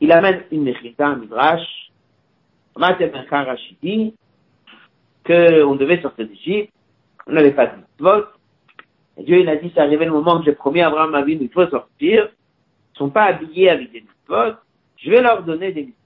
[0.00, 1.92] Il amène une mechita, un midrash,
[2.74, 4.14] Rachid dit
[5.24, 6.72] qu'on devait sortir d'Égypte,
[7.26, 8.24] on n'avait pas de mitzvot,
[9.16, 11.22] et Dieu il a dit, c'est arrivé le moment que j'ai promis à Abraham ma
[11.22, 12.30] vie, il faut sortir,
[12.94, 14.56] ils sont pas habillés avec des mitzvot,
[14.96, 15.96] je vais leur donner des mitzvot.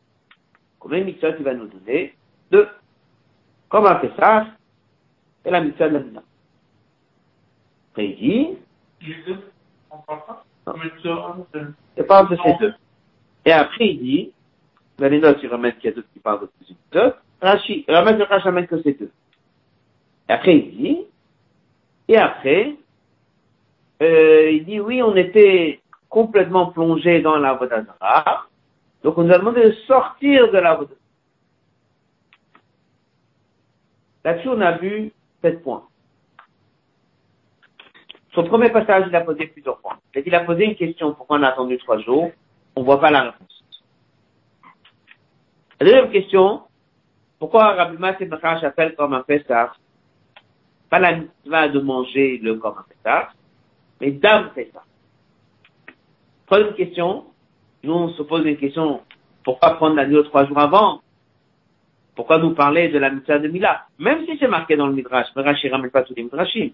[0.78, 2.14] Combien de mitzvot il va nous donner?
[2.50, 2.68] Deux.
[3.68, 4.46] Comment on fait ça?
[5.42, 6.22] C'est la mitzvot de la mina.
[7.92, 8.56] Après il dit,
[9.90, 10.44] on parle pas?
[11.96, 12.74] C'est pas entre ces deux.
[13.44, 14.32] Et après, il dit,
[14.98, 17.12] dans les notes, il ramène qu'il y a d'autres qui parlent de plus de
[17.42, 19.10] Rashi, il ramène le Rashi ramène que c'est deux.
[20.28, 20.98] Et après, il dit,
[22.08, 22.76] et après,
[24.04, 28.46] euh, il dit, oui, on était complètement plongé dans la Vodazara,
[29.02, 30.80] donc on nous a demandé de sortir de la.
[34.24, 35.12] Là-dessus, on a vu
[35.42, 35.84] sept points.
[38.34, 39.98] Son premier passage, il a posé plusieurs points.
[40.14, 42.30] Il a posé une question, pourquoi on a attendu trois jours?
[42.74, 43.64] On ne voit pas la réponse.
[45.80, 46.62] La deuxième question,
[47.38, 49.72] pourquoi Rabbi Massé Bachash appelle comme un Pessah
[50.90, 53.30] pas la mitzvah de manger le comme un Pessah,
[54.00, 54.83] mais d'âme Pessah.
[56.46, 57.24] Troisième question,
[57.83, 59.00] nous on se pose une question,
[59.44, 61.00] pourquoi prendre l'agneau trois jours avant?
[62.14, 63.87] Pourquoi nous parler de la mitzvah de Mila?
[63.98, 66.70] Même si c'est marqué dans le Midrash, Midrash il ramène pas tous les Midrashim.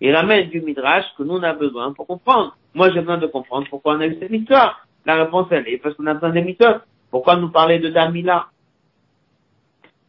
[0.00, 2.56] Il ramène du Midrash que nous on a besoin pour comprendre.
[2.74, 4.86] Moi j'ai besoin de comprendre pourquoi on a eu cette histoire.
[5.06, 6.82] La réponse, elle est parce qu'on a besoin des méthodes.
[7.10, 8.48] Pourquoi nous parler de Damila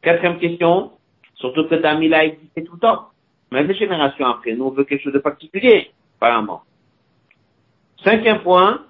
[0.01, 0.91] Quatrième question,
[1.35, 3.09] surtout que Damila existait tout le temps.
[3.51, 6.61] Mais des générations après, nous, on veut quelque chose de particulier, apparemment.
[8.03, 8.85] Cinquième point,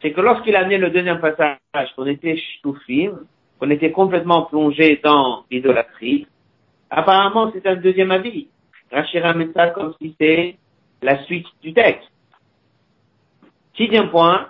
[0.00, 1.58] c'est que lorsqu'il a né le deuxième passage,
[1.96, 3.12] qu'on était ch'toufim,
[3.58, 6.26] qu'on était complètement plongé dans l'idolâtrie,
[6.90, 8.48] apparemment, c'est un deuxième avis.
[8.90, 10.56] Rachira ça comme si c'était
[11.00, 12.10] la suite du texte.
[13.76, 14.48] Sixième point,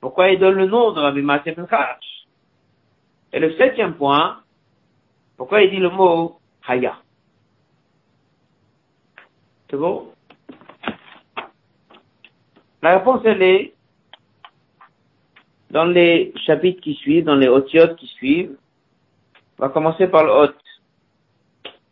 [0.00, 1.66] pourquoi il donne le nom de Rabbi Mathieu Ben
[3.32, 4.40] Et le septième point,
[5.36, 6.96] pourquoi il dit le mot Haya?
[9.70, 10.13] C'est bon?
[12.84, 13.72] La réponse, elle est
[15.70, 18.58] dans les chapitres qui suivent, dans les otiotes qui suivent.
[19.58, 20.52] On va commencer par le hot.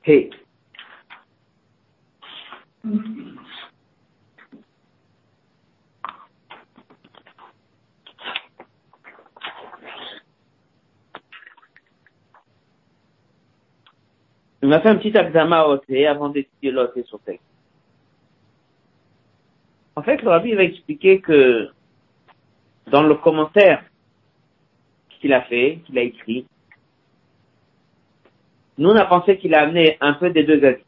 [0.05, 0.29] Hey.
[14.61, 17.52] On a fait un petit examen au avant d'étudier l'autre sur texte.
[20.03, 21.69] En fait, le rabbi va expliquer que
[22.89, 23.85] dans le commentaire
[25.21, 26.45] qu'il a fait, qu'il a écrit,
[28.79, 30.83] nous on a pensé qu'il a amené un peu des deux avis.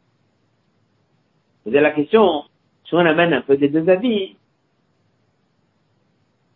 [1.64, 2.42] Vous avez la question,
[2.86, 4.34] si on amène un peu des deux avis,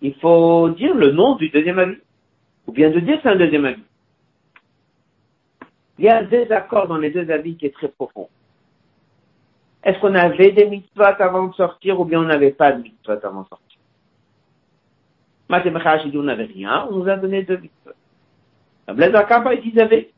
[0.03, 1.99] il faut dire le nom du deuxième avis.
[2.67, 3.85] Ou bien de dire c'est un deuxième avis.
[6.01, 8.29] Il y a un désaccord dans les deux avis qui est très profond.
[9.89, 13.25] Est-ce qu'on avait des mitzvot avant de sortir ou bien on n'avait pas de mitzvot
[13.25, 13.79] avant de sortir?
[15.49, 17.93] Mathémachach, il dit on n'avait rien, on nous a donné deux mitzvot.
[18.89, 20.13] Blaise Akapa, il dit il y avait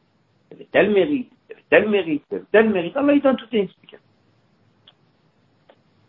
[0.73, 2.97] tel mérite, il avait tel mérite, il avait tel mérite.
[2.97, 4.05] Alors il donne toute une explication.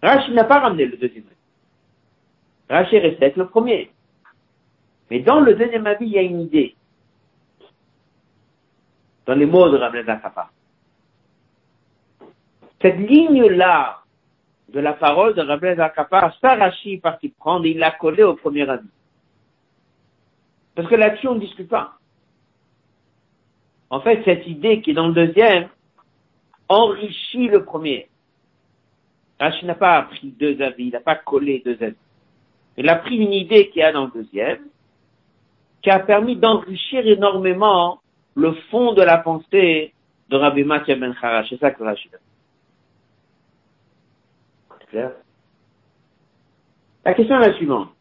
[0.02, 1.36] Rachid n'a pas ramené le deuxième avis.
[2.68, 3.92] Rachid resté avec le premier.
[5.12, 6.76] Mais dans le deuxième avis, il y a une idée
[9.28, 10.50] dans les mots de Rabbi Zakapa.
[12.82, 14.00] Cette ligne-là
[14.70, 18.88] de la parole de Rabbi Zakapa, Sarachi parti prendre, il l'a collé au premier avis.
[20.76, 21.94] Parce que là-dessus, on ne discute pas.
[23.90, 25.68] En fait, cette idée qui est dans le deuxième
[26.70, 28.08] enrichit le premier.
[29.40, 31.96] Rashi n'a pas pris deux avis, il n'a pas collé deux avis.
[32.78, 34.60] Il a pris une idée qui a dans le deuxième,
[35.82, 38.00] qui a permis d'enrichir énormément
[38.36, 39.94] le fond de la pensée
[40.30, 41.50] de Rabbi Matia ben Kharash.
[41.50, 42.12] C'est ça que Rachid
[44.94, 45.14] La
[47.14, 47.94] question est la suivante.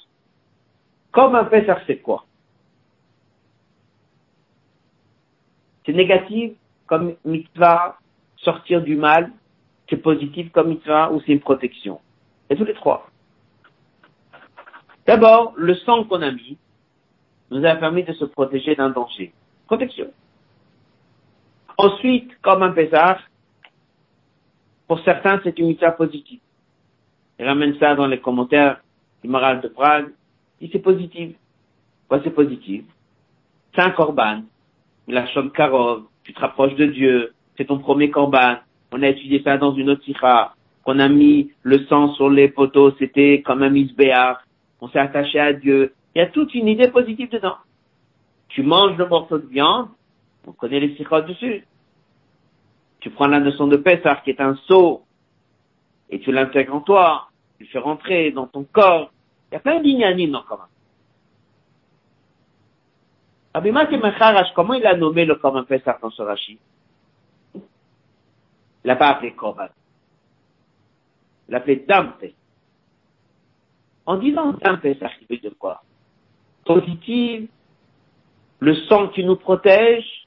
[1.12, 2.24] Comme un Pessah, c'est quoi
[5.85, 6.53] C'est négatif
[6.87, 7.98] comme mitzvah,
[8.37, 9.33] sortir du mal,
[9.88, 12.00] c'est positif comme mitzvah ou c'est une protection?
[12.48, 13.09] Et tous les trois.
[15.07, 16.59] D'abord, le sang qu'on a mis
[17.50, 19.33] nous a permis de se protéger d'un danger.
[19.66, 20.12] Protection.
[21.79, 23.20] Ensuite, comme un pesar,
[24.87, 26.40] pour certains, c'est une mitzvah positive.
[27.40, 28.83] Il ramène ça dans les commentaires
[29.22, 30.11] du moral de Prague.
[30.61, 31.35] Il c'est positif.
[32.07, 32.85] Quoi c'est positif?
[33.74, 34.42] C'est un korban.
[35.09, 36.03] La chambre karov.
[36.22, 37.33] Tu te rapproches de Dieu.
[37.57, 38.57] C'est ton premier korban.
[38.92, 40.53] On a étudié ça dans une autre sikha.
[40.85, 42.92] Qu'on a mis le sang sur les poteaux.
[42.98, 44.42] C'était comme un misbéar.
[44.83, 45.94] On s'est attaché à Dieu.
[46.14, 47.57] Il y a toute une idée positive dedans.
[48.50, 49.88] Tu manges le morceau de viande.
[50.46, 51.64] On connaît les sikhas dessus.
[52.98, 55.05] Tu prends la notion de Pessah qui est un seau
[56.11, 57.30] et tu l'intègres en toi
[57.61, 59.12] tu fais rentrer dans ton corps.
[59.51, 60.64] Il y a plein d'ignanim dans le Korban.
[63.53, 66.59] Rabbi Macharash, comment il a nommé le Korban Pessah dans ce Rashi
[67.55, 67.61] Il
[68.85, 69.68] l'a pas appelé Korban.
[71.49, 72.33] Il l'a appelé Dampe.
[74.07, 75.83] En disant Dampe, ça veut dire quoi?
[76.64, 77.46] Positive,
[78.61, 80.27] le sang qui nous protège,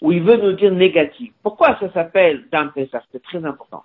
[0.00, 1.32] ou il veut nous dire négatif.
[1.44, 2.80] Pourquoi ça s'appelle Dampe
[3.12, 3.84] C'est très important.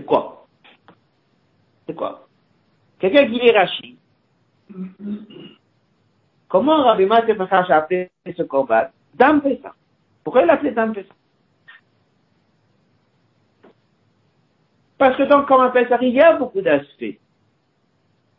[0.00, 0.46] C'est quoi?
[1.86, 2.26] C'est quoi?
[2.98, 3.98] Quelqu'un qui lit Rashi.
[6.48, 8.92] Comment Rabbi Mathieu a appelé ce combat?
[9.12, 9.74] Dame ça.
[10.24, 11.02] Pourquoi il l'a appelé Dame ça?
[14.96, 17.02] Parce que donc, comme appelle ça, il y a beaucoup d'aspects.
[17.02, 17.18] Il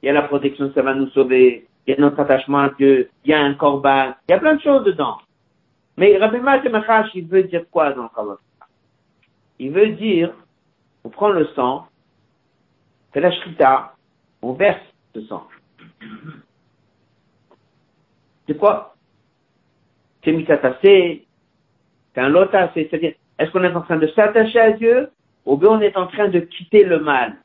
[0.02, 1.67] y a la protection, ça va nous sauver.
[1.86, 3.12] Il y a notre attachement à Dieu.
[3.24, 4.15] Il y a un corban.
[4.28, 5.17] Il y a plein de choses dedans.
[5.95, 6.71] Mais Rabbi Mathieu
[7.13, 8.38] il veut dire quoi dans le combat?
[9.60, 10.34] Il veut dire
[11.04, 11.88] on prend le sang,
[13.14, 13.96] c'est la shrita,
[14.42, 14.82] on verse
[15.14, 15.48] ce sang.
[18.48, 18.96] C'est quoi
[20.24, 21.26] C'est mitatase, c'est
[22.16, 25.10] un lotase, c'est-à-dire, est-ce qu'on est en train de s'attacher à Dieu,
[25.46, 27.38] ou bien on est en train de quitter le mal?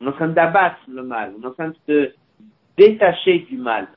[0.00, 2.12] On est en train d'abattre le mal, on est en train de se
[2.76, 3.88] détacher du mal.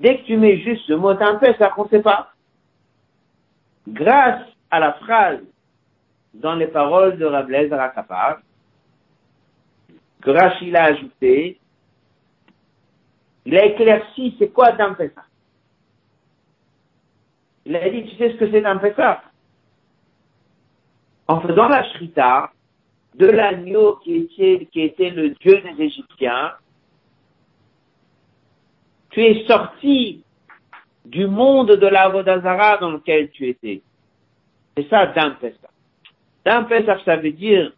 [0.00, 2.32] Dès que tu mets juste le mot un peu, ça ne sait pas.
[3.88, 5.40] Grâce à la phrase
[6.38, 8.38] dans les paroles de Rabelais Rakapar,
[10.22, 11.58] que Rachid a ajouté,
[13.44, 14.96] il a éclairci c'est quoi Dam
[17.64, 18.80] Il a dit, tu sais ce que c'est Dam
[21.28, 22.52] En faisant la shrita
[23.14, 24.28] de l'agneau qui
[24.74, 26.52] était, le dieu des Égyptiens,
[29.10, 30.22] tu es sorti
[31.04, 33.82] du monde de la Vodazara dans lequel tu étais.
[34.76, 35.36] C'est ça Dam
[36.44, 37.72] Dam Pesach, ça veut dire,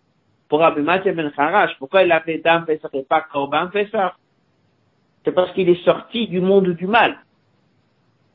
[0.48, 4.14] pour Rabbi Mathieu Ben Harash, pourquoi il a fait Dam Pesach et pas Korban Pesach?
[5.24, 7.18] C'est parce qu'il est sorti du monde du mal.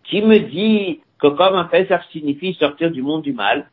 [0.04, 3.70] Qui me dit que Korban Pesach signifie sortir du monde du mal?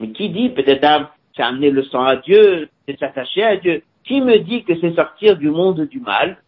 [0.00, 3.82] Mais qui dit, peut-être, c'est amener le sang à Dieu, c'est s'attacher à Dieu.
[4.04, 6.38] Qui me dit que c'est sortir du monde du mal?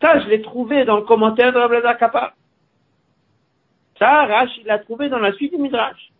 [0.00, 2.34] Ça, je l'ai trouvé dans le commentaire de Rabbi Kappa.
[4.58, 6.10] Il l'a trouvé dans la suite du Midrash.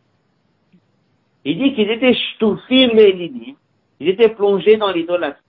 [1.45, 3.57] Il dit qu'ils étaient shtoufim et
[4.01, 5.43] Ils étaient plongés dans l'idolâtrie.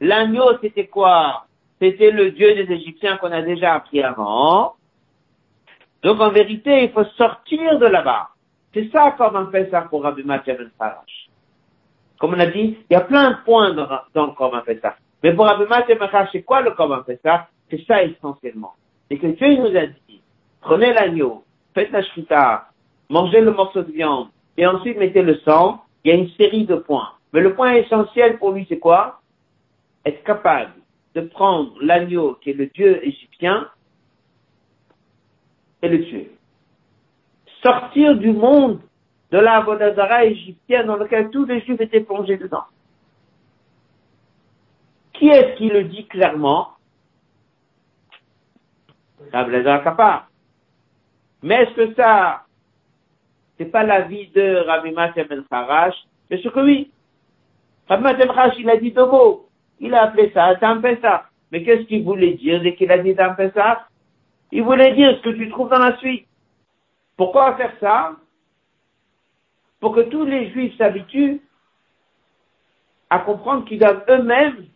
[0.00, 1.46] L'agneau, c'était quoi?
[1.80, 4.74] C'était le dieu des Égyptiens qu'on a déjà appris avant.
[6.02, 8.28] Donc, en vérité, il faut sortir de là-bas.
[8.74, 10.92] C'est ça comme on fait ça pour Rabbi Mathieu Ben.
[12.18, 14.96] Comme on a dit, il y a plein de points dans, dans le Corban ça.
[15.22, 17.48] Mais pour Rabbi Mathieu Ben c'est quoi le Corban ça?
[17.68, 18.74] C'est ça essentiellement.
[19.08, 20.22] C'est que Dieu nous a dit,
[20.60, 22.68] prenez l'agneau, faites la shrita,
[23.08, 26.66] mangez le morceau de viande, et ensuite mettez le sang, il y a une série
[26.66, 27.12] de points.
[27.32, 29.20] Mais le point essentiel pour lui, c'est quoi?
[30.04, 30.72] Être capable
[31.14, 33.68] de prendre l'agneau qui est le dieu égyptien
[35.82, 36.30] et le tuer.
[37.62, 38.80] Sortir du monde
[39.30, 42.64] de la Vodazara égyptienne dans lequel tous les juifs étaient plongés dedans.
[45.14, 46.72] Qui est-ce qui le dit clairement?
[49.32, 50.26] Rabbi Kappa.
[51.42, 52.44] Mais est-ce que ça,
[53.58, 55.94] c'est pas l'avis de Rabbi Mathem Ben Harash
[56.30, 56.90] Bien sûr que oui.
[57.88, 59.48] Rabbi Mathem Harash, il a dit deux mots.
[59.80, 60.80] Il a appelé ça Dam
[61.50, 63.36] Mais qu'est-ce qu'il voulait dire dès qu'il a dit Dam
[64.52, 66.26] Il voulait dire ce que tu trouves dans la suite.
[67.16, 68.12] Pourquoi faire ça?
[69.80, 71.40] Pour que tous les juifs s'habituent
[73.10, 74.66] à comprendre qu'ils doivent eux-mêmes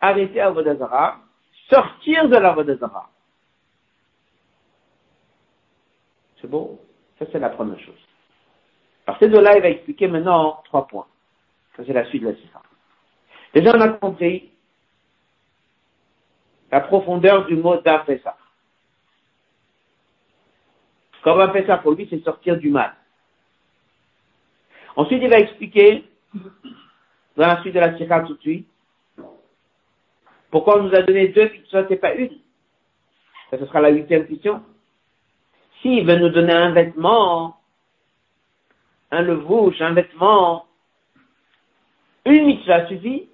[0.00, 1.16] arrêter à Vodazara,
[1.70, 3.08] sortir de la Vodazara.
[6.40, 6.80] C'est beau
[7.18, 7.94] Ça, c'est la première chose.
[9.06, 11.06] Alors, ces deux-là, il va expliquer maintenant trois points.
[11.76, 12.34] Ça, c'est la suite de la
[13.54, 14.50] Déjà, on a compris
[16.70, 18.36] la profondeur du mot d'Afessa.
[21.22, 22.94] Comme ça pour lui, c'est sortir du mal.
[24.94, 26.04] Ensuite, il va expliquer,
[27.36, 28.68] dans la suite de la sira tout de suite,
[30.50, 32.38] pourquoi on nous a donné deux mitzvot et pas une.
[33.50, 34.62] Ça, ce sera la huitième question.
[35.86, 37.60] S'il veut nous donner un vêtement,
[39.12, 40.66] un levouche, un vêtement,
[42.24, 43.28] une mitzvah suffit.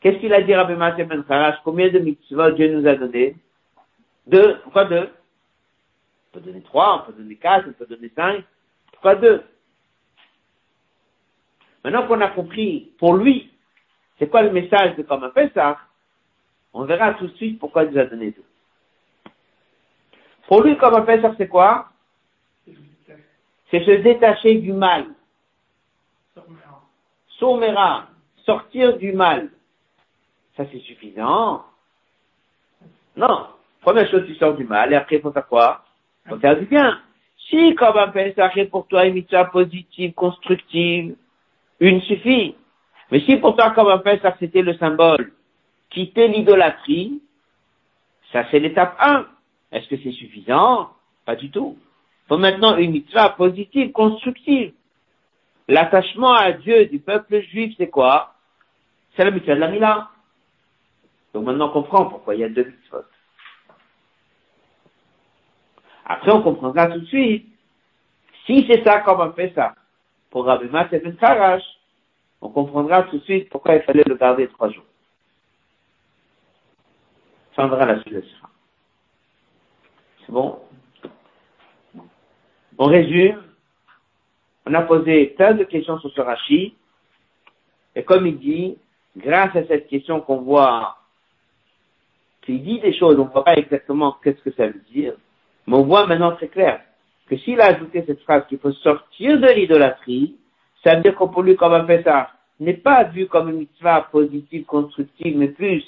[0.00, 1.24] Qu'est-ce qu'il a dit Rabbi Mathieu Ben
[1.62, 3.36] Combien de mitzvot Dieu nous a donné?
[4.26, 4.58] Deux.
[4.64, 5.08] Pourquoi deux?
[5.08, 8.42] On peut donner trois, on peut donner quatre, on peut donner cinq.
[8.90, 9.40] Pourquoi deux?
[11.84, 13.52] Maintenant qu'on a compris, pour lui,
[14.18, 15.78] c'est quoi le message de comme un ça
[16.72, 18.42] on verra tout de suite pourquoi il nous a donné deux.
[20.46, 21.88] Pour lui, comme un ça c'est quoi?
[23.70, 25.06] C'est se détacher du mal.
[27.38, 28.06] Soumera,
[28.44, 29.50] sortir du mal.
[30.56, 31.64] Ça c'est suffisant.
[33.16, 33.48] Non.
[33.84, 35.84] Première chose, tu sors du mal, et après, il faut faire quoi?
[36.26, 37.00] Faut faire du bien.
[37.50, 41.16] Si, comme un ça pour toi, une mitzvah positive, constructive,
[41.80, 42.56] une suffit.
[43.10, 44.02] Mais si pour toi, comme un
[44.38, 45.32] c'était le symbole,
[45.90, 47.20] quitter l'idolâtrie,
[48.32, 49.26] ça c'est l'étape 1.
[49.74, 50.90] Est-ce que c'est suffisant?
[51.26, 51.76] Pas du tout.
[51.76, 54.72] Il faut maintenant une mitzvah positive, constructive.
[55.66, 58.34] L'attachement à Dieu du peuple juif, c'est quoi?
[59.16, 60.10] C'est la mitzvah de la Mila.
[61.34, 63.02] Donc maintenant on comprend pourquoi il y a deux mitzvot.
[66.06, 67.48] Après on comprendra tout de suite.
[68.46, 69.74] Si c'est ça comme on fait ça,
[70.30, 71.64] pour Rabbi Ben Karash,
[72.40, 74.84] on comprendra tout de suite pourquoi il fallait le garder trois jours.
[77.56, 78.24] Ça, la suite
[80.28, 80.58] Bon
[82.78, 83.42] On résume.
[84.66, 86.74] On a posé plein de questions sur ce rachis.
[87.94, 88.76] Et comme il dit,
[89.16, 90.96] grâce à cette question qu'on voit,
[92.42, 95.14] qu'il dit des choses, on ne voit pas exactement qu'est-ce que ça veut dire,
[95.66, 96.80] mais on voit maintenant très clair
[97.28, 100.36] que s'il a ajouté cette phrase qu'il faut sortir de l'idolâtrie,
[100.82, 104.08] ça veut dire qu'on peut lui, comme un ça, n'est pas vu comme une mitzvah
[104.12, 105.84] positive, constructive, mais plus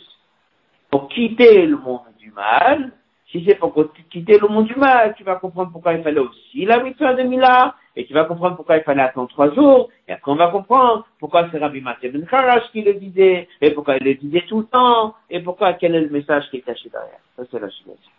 [0.91, 2.93] pour quitter le monde du mal.
[3.33, 3.75] Si c'est pour
[4.11, 7.25] quitter le monde du mal, tu vas comprendre pourquoi il fallait aussi la mitzvah de
[7.25, 10.49] Mila, et tu vas comprendre pourquoi il fallait attendre trois jours, et après on va
[10.49, 14.45] comprendre pourquoi c'est Rabbi Mathieu Ben Kharash qui le disait, et pourquoi il le disait
[14.49, 17.19] tout le temps, et pourquoi, quel est le message qui est caché derrière.
[17.37, 18.11] Ça, c'est la situation.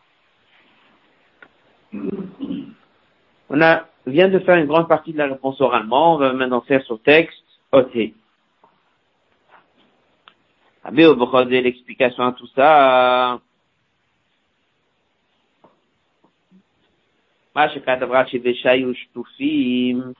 [3.49, 6.61] On a, vient de faire une grande partie de la réponse oralement, on va maintenant
[6.61, 7.37] faire sur texte,
[7.71, 7.97] ok.
[10.85, 13.39] Obochod l'explication à tout ça.
[17.57, 20.13] Ma shekatav Rashi veshayu shtufim.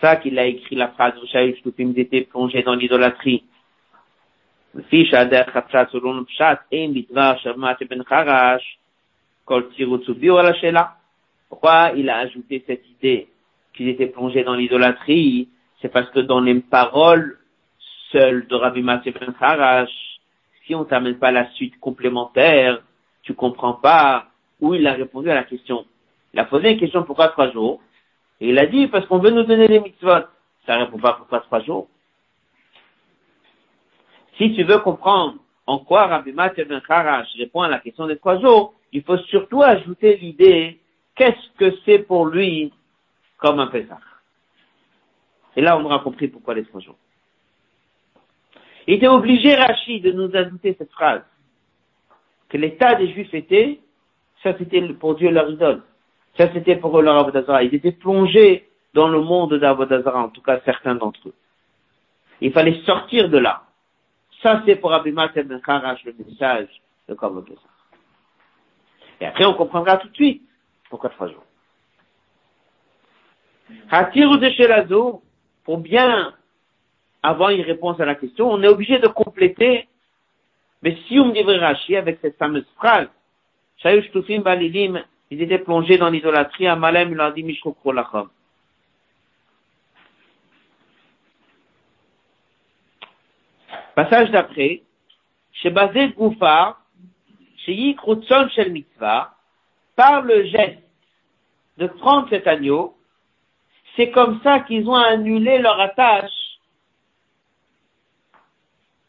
[0.00, 3.44] Ça qu'il a écrit la phrase veshayu shtufim, ils étaient plongés dans l'idolâtrie.
[4.88, 8.78] Fish ader chapshat selon le pshat, et mitvar shavmat ben charash,
[9.44, 10.96] kol tsirutsubio à la shela.
[11.50, 13.28] Pourquoi il a ajouté cette idée
[13.74, 15.50] qu'ils étaient plongés dans l'idolâtrie?
[15.82, 17.38] C'est parce que dans les paroles
[18.12, 19.92] seules de Rabbi Mathieu ben Harash,
[20.64, 22.80] si on t'amène pas la suite complémentaire,
[23.24, 24.29] tu comprends pas
[24.60, 25.86] où il a répondu à la question.
[26.32, 27.80] Il a posé une question pourquoi trois jours,
[28.40, 30.24] et il a dit parce qu'on veut nous donner des mitzvot.
[30.66, 31.88] Ça répond pas pourquoi trois jours?
[34.36, 35.36] Si tu veux comprendre
[35.66, 36.80] en quoi Rabbi Mathieu Ben
[37.36, 40.80] répond à la question des trois jours, il faut surtout ajouter l'idée
[41.14, 42.72] qu'est-ce que c'est pour lui
[43.38, 43.98] comme un Pessah.
[45.56, 46.96] Et là, on aura compris pourquoi les trois jours.
[48.86, 51.22] Il était obligé, Rachid, de nous ajouter cette phrase.
[52.48, 53.80] Que l'état des Juifs était,
[54.42, 55.82] ça c'était pour Dieu leur idole.
[56.36, 57.62] Ça c'était pour leur Avodazara.
[57.62, 61.34] Ils étaient plongés dans le monde d'Avodazara, en tout cas certains d'entre eux.
[62.40, 63.62] Il fallait sortir de là.
[64.42, 66.68] Ça c'est pour Abimat Ben Karash, le message
[67.08, 67.44] de Korban
[69.20, 70.42] Et après on comprendra tout de suite
[70.88, 71.44] pourquoi trois jours
[73.92, 75.22] ou de Shelazo,
[75.64, 76.34] pour bien
[77.22, 79.88] avoir une réponse à la question, on est obligé de compléter,
[80.82, 83.08] mais si on me dit Rashi avec cette fameuse phrase,
[83.82, 87.42] Balilim, ils étaient plongés dans l'idolâtrie, à Malem, il leur dit
[87.84, 88.28] Lachom.
[93.94, 94.82] Passage d'après,
[95.52, 96.78] chez Bazé Goufa,
[97.58, 99.34] chez Yikrutson Shel Mitzvah,
[99.96, 100.82] par le geste
[101.76, 102.96] de prendre cet agneau,
[103.96, 106.30] c'est comme ça qu'ils ont annulé leur attache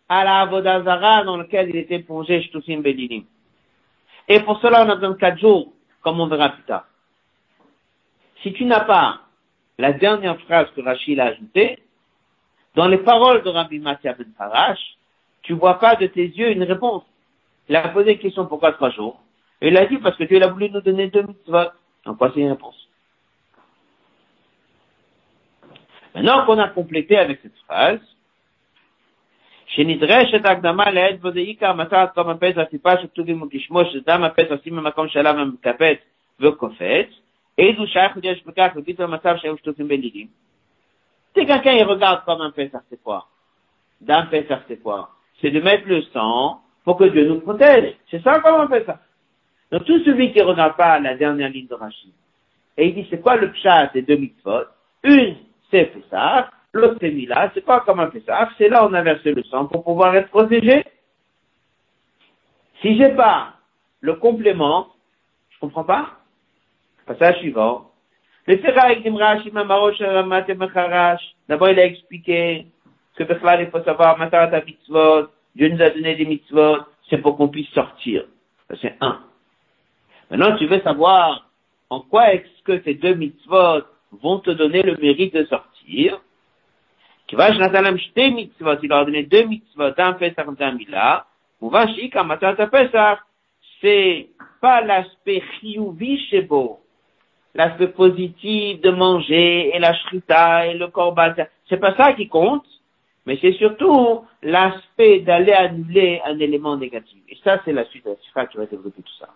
[0.09, 3.24] à la Avodazara dans lequel il était plongé Shtusim Bedinim.
[4.28, 6.86] Et pour cela, on a besoin de quatre jours, comme on verra plus tard.
[8.43, 9.22] Si tu n'as pas
[9.78, 11.80] la dernière phrase que Rachid a ajoutée,
[12.76, 14.80] dans les paroles de Rabbi Matia Ben Farash,
[15.41, 17.03] tu vois pas de tes yeux une réponse.
[17.67, 19.22] Il a posé une question pourquoi trois jours?
[19.61, 21.72] Et il a dit parce que tu as voulu nous donner deux mitzvot.
[22.05, 22.88] Donc voici une réponse.
[26.15, 27.99] Maintenant qu'on a complété avec cette phrase,
[29.70, 35.09] שנדרשת הקדמה לעת בו עיקר מטרת קום הפסח טיפה שכתובים וכשמו שדם הפסח שים במקום
[35.09, 35.99] שעליו המקפץ
[36.41, 37.09] וקופץ,
[37.59, 40.27] איזו שייכות יש בכך ופתאום מצב שהיו שטופים בלילים.
[41.35, 43.27] C'est quelqu'un il regarde comme un Pessah, c'est quoi
[44.01, 45.11] D'un Pessah, c'est quoi
[45.41, 47.95] C'est de mettre le sang pour que Dieu nous protège.
[48.11, 49.01] C'est ça comme un Pessah.
[49.70, 52.12] Donc tout celui qui ne regarde pas la dernière ligne de Rachid,
[52.79, 54.64] et il dit c'est quoi le pshat des deux mitzvot
[55.03, 55.37] Une,
[55.70, 59.32] c'est Pessah, l'autre c'est Mila, c'est pas comme un Pessah, c'est là on a versé
[59.32, 60.84] le sang pour pouvoir être protégé.
[62.82, 63.53] Si j'ai pas
[63.99, 64.88] le complément,
[65.49, 66.17] je comprends pas.
[67.05, 67.91] Passage suivant.
[68.47, 68.55] Le
[71.47, 72.65] D'abord, il a expliqué
[73.15, 76.78] que il faut savoir, Matarat mitzvot, Dieu nous a donné des mitzvot,
[77.09, 78.26] c'est pour qu'on puisse sortir.
[78.67, 79.19] Ça, c'est un.
[80.30, 81.49] Maintenant, tu veux savoir
[81.89, 83.84] en quoi est-ce que ces deux mitzvot
[84.24, 86.19] vont te donner le mérite de sortir?
[87.32, 91.26] Il leur a donné deux mitzvot, un Pesach, un Mila.
[91.62, 93.20] Pesach,
[93.82, 94.28] c'est
[94.60, 96.80] pas l'aspect chiyuvi beau,
[97.56, 101.34] l'aspect positif de manger et la shrita et le korban.
[101.70, 102.66] C'est pas ça qui compte,
[103.26, 107.20] mais c'est surtout l'aspect d'aller annuler un élément négatif.
[107.30, 109.30] Et ça, c'est la suite de la phrase qui va développer tout ça.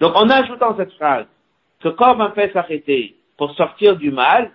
[0.00, 1.26] Donc, en ajoutant cette phrase,
[1.80, 4.50] que korban fait s'arrêter pour sortir du mal,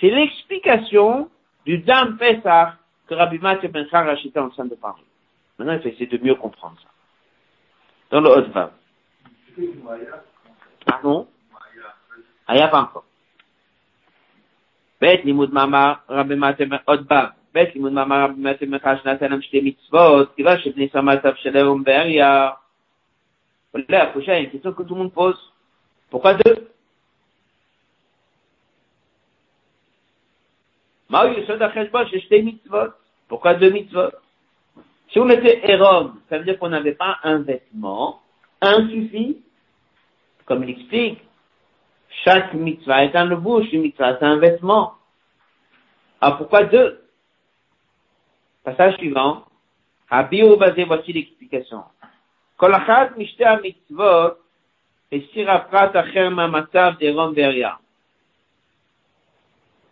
[0.00, 1.28] c'est l'explication
[1.67, 2.73] du Dam Pesach
[3.07, 5.03] que Rabbi Mathieu Ben Charash était en train de parler.
[5.57, 6.89] Maintenant, il faut essayer de mieux comprendre ça.
[8.11, 8.71] Dans le Haut-Vav.
[10.85, 11.27] Pardon?
[12.47, 13.01] היה פעם פה.
[15.01, 19.41] בית לימוד מאמר רבי מתן עוד בא, בית לימוד מאמר רבי מתן מחר שנתן להם
[19.41, 22.49] שתי מצוות, כיוון שבני סמל תבשלהו באריה.
[23.73, 25.51] Là, la prochaine une question que tout le monde pose.
[26.09, 26.67] Pourquoi deux
[33.28, 34.10] Pourquoi deux mitzvot?
[35.10, 38.20] Si on était héros, ça veut dire qu'on n'avait pas un vêtement,
[38.60, 39.38] un suffit,
[40.44, 41.20] comme il explique,
[42.24, 44.94] chaque mitzvah est un bouche, une mitzvah c'est un vêtement.
[46.20, 47.00] Ah, pourquoi deux?
[48.64, 49.44] Passage suivant.
[50.10, 51.84] Habio basé, voici l'explication.
[52.58, 54.36] Kolachat mishte mitzvot
[55.10, 57.78] et siraprat acher matzav de Beria.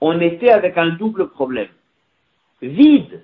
[0.00, 1.68] On était avec un double problème.
[2.60, 3.22] Vide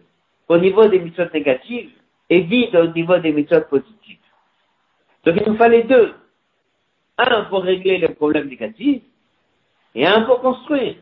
[0.49, 1.91] au niveau des mitzvot négatives
[2.29, 4.18] et vide au niveau des mitzvot positives.
[5.25, 6.14] Donc il nous fallait deux
[7.18, 9.03] un pour régler les problèmes négatifs
[9.95, 10.97] et un pour construire.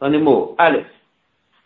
[0.00, 0.86] Dans les mots, Aleph.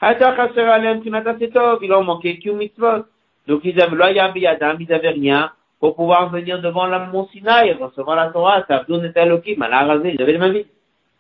[0.03, 3.05] Il en manquait qu'une mitzvot.
[3.47, 8.16] Donc ils avaient, ils n'avaient rien pour pouvoir venir devant la mont Sinaï et recevoir
[8.16, 10.66] la Torah, ils avaient les mains vides.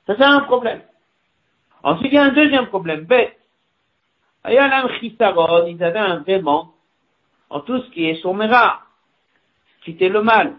[0.06, 0.80] Ça c'est un problème.
[1.84, 3.36] Ensuite, il y a un deuxième problème, bête.
[4.98, 6.70] Chisaron, ils avaient un vrai manque
[7.50, 8.80] en tout ce qui est somera,
[9.84, 10.54] quitter le mal.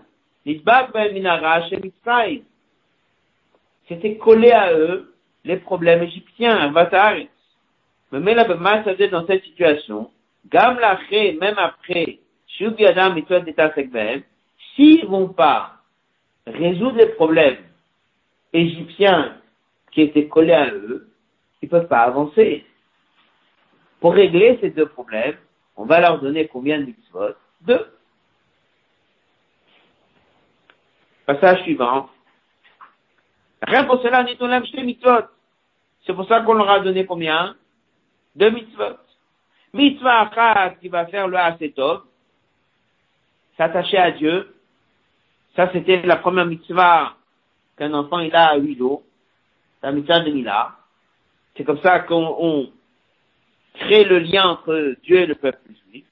[3.87, 6.71] C'était collé à eux les problèmes égyptiens,
[8.11, 8.37] Mais même
[9.09, 10.11] dans cette situation,
[10.51, 12.19] Gam même après,
[14.75, 15.71] s'ils vont pas
[16.45, 17.57] résoudre les problèmes
[18.53, 19.37] égyptiens
[19.91, 21.09] qui étaient collés à eux,
[21.65, 22.63] ils peuvent pas avancer.
[23.99, 25.35] Pour régler ces deux problèmes,
[25.75, 27.87] on va leur donner combien de mitzvot Deux.
[31.25, 32.07] Passage suivant.
[33.63, 35.25] Rien pour cela, ni l'aime chez mitzvot.
[36.05, 37.55] C'est pour ça qu'on leur a donné combien?
[38.35, 38.99] Deux mitzvot.
[39.73, 42.03] Mitzvah achat qui va faire le asetov,
[43.57, 44.55] s'attacher à Dieu.
[45.55, 47.15] Ça, c'était la première mitzvah
[47.75, 49.01] qu'un enfant il a à huit jours.
[49.81, 50.84] La mitzvah de Mila.
[51.55, 52.69] C'est comme ça qu'on
[53.75, 56.05] crée le lien entre Dieu et le peuple juif.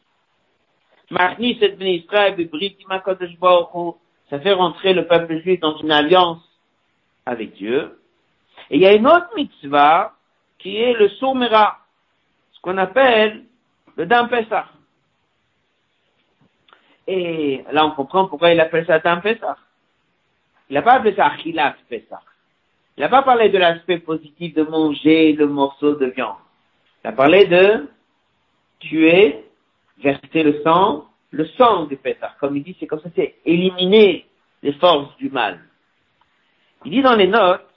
[1.60, 1.78] Cette
[4.30, 6.42] ça fait rentrer le peuple juif dans une alliance
[7.26, 8.00] avec Dieu.
[8.70, 10.14] Et il y a une autre mitzvah
[10.60, 11.80] qui est le Soumera,
[12.54, 13.44] ce qu'on appelle
[13.98, 14.66] le Dam Pesach.
[17.06, 19.58] Et là, on comprend pourquoi il appelle ça Dam Pesach.
[20.70, 22.24] Il n'a pas appelé ça Achilat Pesach.
[22.98, 26.36] Il n'a pas parlé de l'aspect positif de manger le morceau de viande.
[27.04, 27.88] Il a parlé de
[28.80, 29.44] tuer,
[29.98, 32.36] verser le sang le sang du Pessah.
[32.40, 34.26] Comme il dit, c'est comme ça, c'est éliminer
[34.62, 35.60] les forces du mal.
[36.86, 37.68] Il dit dans les notes,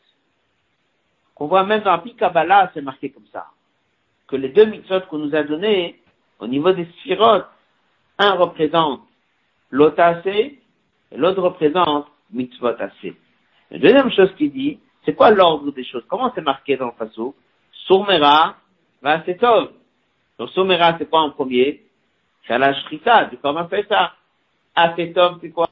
[1.35, 3.47] qu'on voit même dans la Kabbalah, c'est marqué comme ça.
[4.29, 6.01] que les deux mitzvot qu'on nous a donnés,
[6.41, 7.47] au niveau des sphirotes,
[8.19, 9.03] un représente
[9.71, 10.59] l'otacé
[11.13, 13.15] et l'autre représente mitzvot assez.
[13.71, 16.05] La deuxième chose qu'il dit, c'est quoi l'ordre des choses?
[16.09, 17.35] Comment c'est marqué dans le faso
[17.87, 18.57] Sourmera
[19.01, 19.71] va tov.
[20.39, 21.83] Donc Sourmera, c'est quoi en premier?
[22.47, 23.39] C'est la shrita, du
[23.71, 24.13] fait ça.
[24.75, 25.69] Asetov, c'est quoi?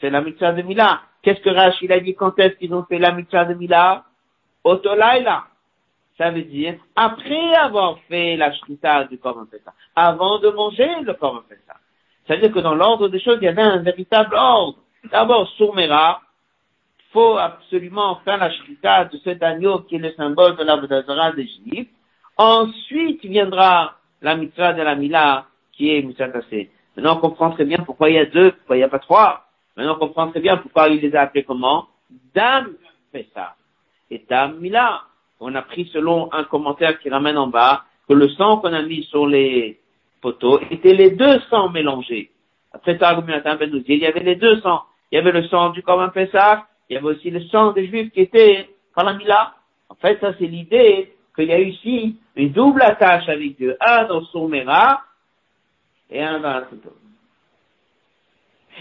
[0.00, 1.02] C'est la mitzvah de Mila.
[1.22, 2.14] Qu'est-ce que Rach, il a dit?
[2.14, 4.04] Quand est-ce qu'ils ont fait la mitzvah de Mila?
[4.64, 5.44] Otolaila.
[6.16, 11.14] Ça veut dire, après avoir fait la shrita du corban ça, avant de manger le
[11.14, 11.74] corban ça.
[12.26, 14.78] C'est-à-dire que dans l'ordre des choses, il y avait un véritable ordre.
[15.12, 16.20] D'abord, Sourmera,
[17.18, 21.32] faut absolument faire la shrita de cet agneau qui est le symbole de la Vodazara
[21.32, 21.88] des Juifs.
[22.36, 26.70] Ensuite viendra la mitzvah de la Mila qui est tassé.
[26.96, 29.00] Maintenant on comprend très bien pourquoi il y a deux, pourquoi il n'y a pas
[29.00, 29.46] trois.
[29.76, 31.88] Maintenant on comprend très bien pourquoi il les a appelés comment?
[32.34, 32.74] Dame
[33.34, 33.56] ça.
[34.12, 35.02] et Dame Mila.
[35.40, 38.82] On a pris selon un commentaire qui ramène en bas que le sang qu'on a
[38.82, 39.80] mis sur les
[40.20, 42.30] poteaux était les deux sangs mélangés.
[42.72, 43.24] Après Ben
[43.88, 44.82] il y avait les deux sangs.
[45.10, 47.86] Il y avait le sang du Corban Pessah il y avait aussi le sang des
[47.86, 49.54] Juifs qui était par la Mila.
[49.88, 54.04] En fait, ça c'est l'idée qu'il y a ici une double attache avec Dieu, un
[54.04, 55.02] dans son Mera
[56.10, 56.92] et un dans la photo.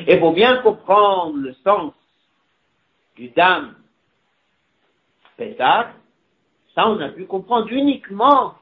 [0.06, 1.94] Et pour bien comprendre le sens
[3.16, 3.76] du dame
[5.38, 5.92] Pessah,
[6.76, 8.56] ça on a pu comprendre uniquement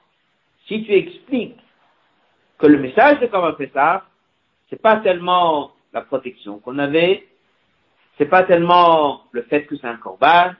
[0.68, 1.60] si tu expliques
[2.58, 4.06] que le message de Korban Pessah,
[4.70, 7.28] c'est pas tellement la protection qu'on avait,
[8.18, 10.52] c'est pas tellement le fait que c'est un corban,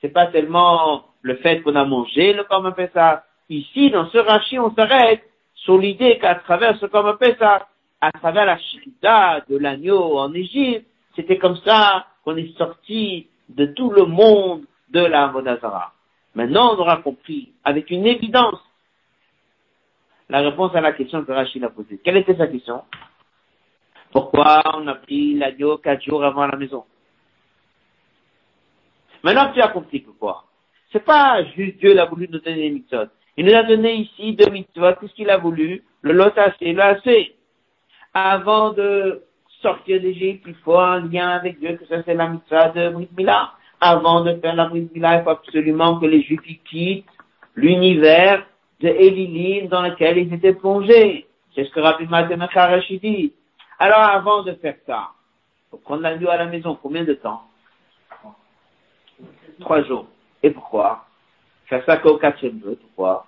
[0.00, 3.24] c'est pas tellement le fait qu'on a mangé le corban ça.
[3.48, 5.22] Ici, dans ce rachis, on s'arrête
[5.54, 7.68] sur l'idée qu'à travers ce corban ça,
[8.00, 13.66] à travers la shrita de l'agneau en Égypte, c'était comme ça qu'on est sorti de
[13.66, 15.92] tout le monde de la Vodazara.
[16.34, 18.60] Maintenant, on aura compris, avec une évidence,
[20.28, 22.00] la réponse à la question que Rachid a posée.
[22.02, 22.82] Quelle était sa question?
[24.12, 26.84] Pourquoi on a pris l'agneau quatre jours avant la maison?
[29.22, 30.44] Maintenant tu as compris pourquoi.
[30.92, 33.06] C'est pas juste Dieu l'a voulu nous donner des mitzvot.
[33.36, 34.94] Il nous a donné ici deux mitzvot.
[35.00, 35.82] Qu'est-ce qu'il a voulu?
[36.02, 37.34] Le lotassé, le assez.
[38.12, 39.22] Avant de
[39.62, 43.08] sortir d'Égypte, il faut un lien avec Dieu, que ça c'est la mitzvah de Brit
[43.16, 43.52] Mila.
[43.80, 47.06] Avant de faire la Brit Mila, il faut absolument que les Juifs quittent
[47.54, 48.44] l'univers
[48.80, 51.26] de Elilim dans lequel ils étaient plongés.
[51.54, 53.32] C'est ce que Rabbi Matemacharashi dit.
[53.78, 56.78] Alors avant de faire ça, il faut prendre l'agneau à la maison.
[56.82, 57.42] Combien de temps?
[59.60, 60.06] Trois jours.
[60.42, 61.06] Et pourquoi?
[61.68, 62.76] Quatrième jour.
[62.80, 63.26] Pourquoi?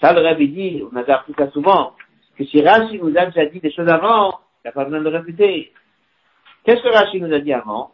[0.00, 1.94] Ça, le Rabbi dit, on a déjà appris ça souvent,
[2.36, 5.00] que si Rashi nous a déjà dit des choses avant, il n'y a pas besoin
[5.00, 5.72] de répéter.
[6.64, 7.92] Qu'est-ce que Rashi nous a dit avant?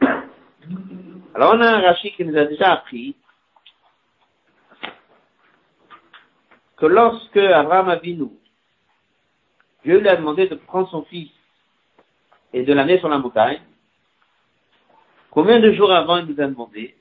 [1.34, 3.14] Alors on a un Rashi qui nous a déjà appris
[6.76, 8.38] que lorsque Abraham nous,
[9.84, 11.30] Dieu lui a demandé de prendre son fils
[12.52, 13.60] et de l'amener sur la montagne,
[15.30, 16.94] Combien de jours avant il nous a demandé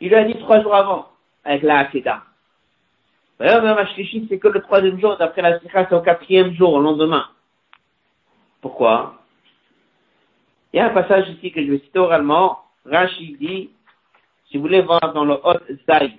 [0.00, 1.08] Il a dit trois jours avant,
[1.44, 2.22] avec la Hakeda.
[3.38, 7.26] C'est que le troisième jour, d'après la Sikha, c'est au quatrième jour, au lendemain.
[8.60, 9.22] Pourquoi?
[10.72, 12.60] Il y a un passage ici que je vais citer oralement.
[12.84, 13.70] Rachid dit,
[14.46, 16.18] si vous voulez voir dans le Hot Zaïd,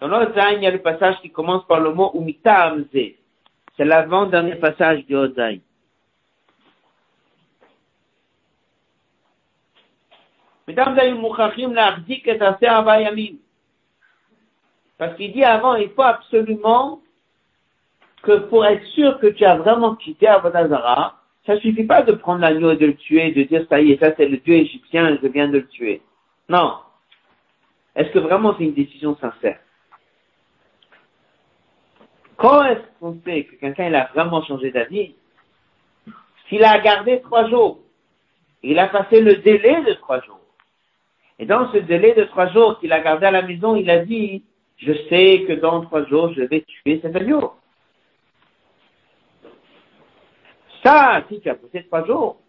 [0.00, 2.86] Dans l'Ozaï, il y a le passage qui commence par le mot Umitamze.
[2.92, 5.60] C'est l'avant-dernier passage du Ozaï.
[14.98, 17.00] Parce qu'il dit avant, il faut absolument
[18.22, 22.40] que pour être sûr que tu as vraiment quitté Abadazara, ça suffit pas de prendre
[22.40, 25.18] l'agneau et de le tuer, de dire ça y est, ça c'est le dieu égyptien
[25.22, 26.02] je viens de le tuer.
[26.48, 26.80] Non.
[27.96, 29.58] Est-ce que vraiment c'est une décision sincère?
[32.38, 35.14] Quand est-ce qu'on sait que quelqu'un il a vraiment changé d'avis?
[36.48, 37.80] S'il a gardé trois jours,
[38.62, 40.40] il a passé le délai de trois jours.
[41.40, 43.98] Et dans ce délai de trois jours qu'il a gardé à la maison, il a
[43.98, 44.44] dit,
[44.78, 47.52] je sais que dans trois jours, je vais tuer cet agneau.
[50.84, 52.40] Ça, si tu as passé trois jours,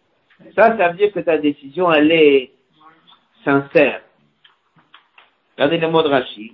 [0.55, 2.51] ça, ça veut dire que ta décision, elle est
[3.43, 4.01] sincère.
[5.57, 6.53] Regardez le mot de Rachid.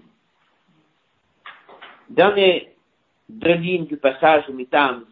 [2.10, 2.75] Dernier
[3.30, 5.06] deux lignes du passage au mitam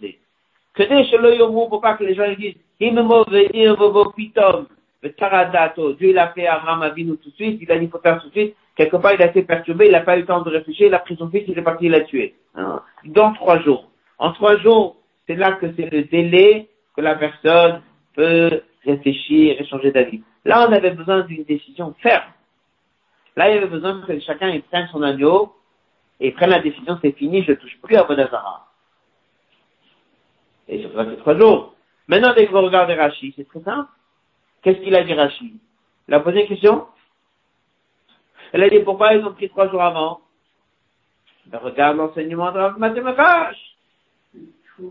[0.74, 2.56] Que des le yomu pour pas que les gens disent,
[2.92, 3.76] mauvais, il
[5.98, 8.32] Dieu l'a fait Abraham Avinu tout de suite, il a dit, faut faire tout de
[8.32, 8.56] suite.
[8.76, 10.94] Quelque part, il a été perturbé, il n'a pas eu le temps de réfléchir, il
[10.94, 12.36] a pris son fils, il est parti, il l'a tué.
[13.06, 13.90] Dans trois jours.
[14.18, 14.96] En trois jours,
[15.28, 17.82] c'est là que c'est le délai que la personne
[18.16, 20.24] peut réfléchir et changer d'avis.
[20.46, 22.24] Là, on avait besoin d'une décision ferme.
[23.36, 25.54] Là, il y avait besoin que chacun prenne son agneau
[26.20, 28.68] et prenne la décision, c'est fini, je touche plus à Bodazara.
[30.68, 31.76] Et ça fait trois jours.
[32.08, 33.90] Maintenant, dès que vous regardez Rachid, c'est très simple.
[34.62, 35.58] Qu'est-ce qu'il a dit Rachid?
[36.08, 36.88] Il a posé une question
[38.52, 40.22] Elle a dit pourquoi ils ont pris trois jours avant?
[41.48, 43.52] Ben, Regarde l'enseignement de la.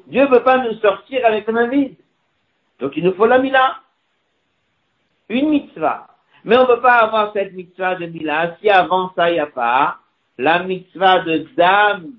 [0.07, 1.97] Dieu ne veut pas nous sortir avec la main vide.
[2.79, 3.81] Donc il nous faut la mila.
[5.29, 6.09] Une mitzvah.
[6.45, 9.41] Mais on ne peut pas avoir cette mitzvah de mila si avant ça il n'y
[9.41, 10.02] a pas
[10.39, 12.13] la mitzvah de dame,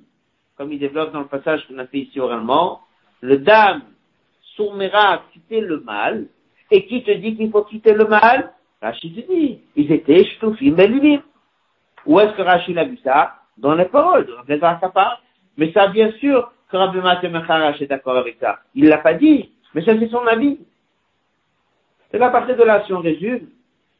[0.57, 2.81] comme il développe dans le passage qu'on a fait ici oralement,
[3.21, 3.81] le dame
[4.55, 6.27] sourmera à quitter le mal,
[6.71, 8.51] et qui te dit qu'il faut quitter le mal?
[8.81, 11.21] Rachid dit, ils étaient shtoufim belivim.
[12.05, 13.35] Où est-ce que Rachid a vu ça?
[13.57, 15.21] Dans les paroles, dans les part.
[15.57, 18.59] Mais ça, bien sûr, que Rabbi Matemecharash est d'accord avec ça.
[18.73, 20.57] Il l'a pas dit, mais ça c'est son avis.
[22.09, 23.47] C'est à partir de là, si on résume,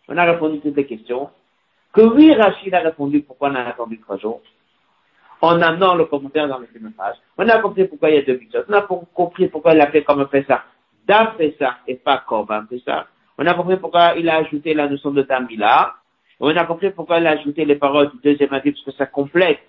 [0.07, 1.30] on a répondu à toutes les questions,
[1.93, 4.41] que oui, Rachid a répondu pourquoi on a attendu trois jours,
[5.41, 7.15] en amenant le commentaire dans le message.
[7.37, 8.49] On a compris pourquoi il y a deux buts.
[8.67, 10.63] On a compris pourquoi il a fait comme ça.
[11.07, 13.07] Dam ça et pas Korban ça.
[13.37, 15.93] On a compris pourquoi il a ajouté la notion de Tamila.
[16.39, 19.05] On a compris pourquoi il a ajouté les paroles du deuxième avis, parce que ça
[19.05, 19.59] complète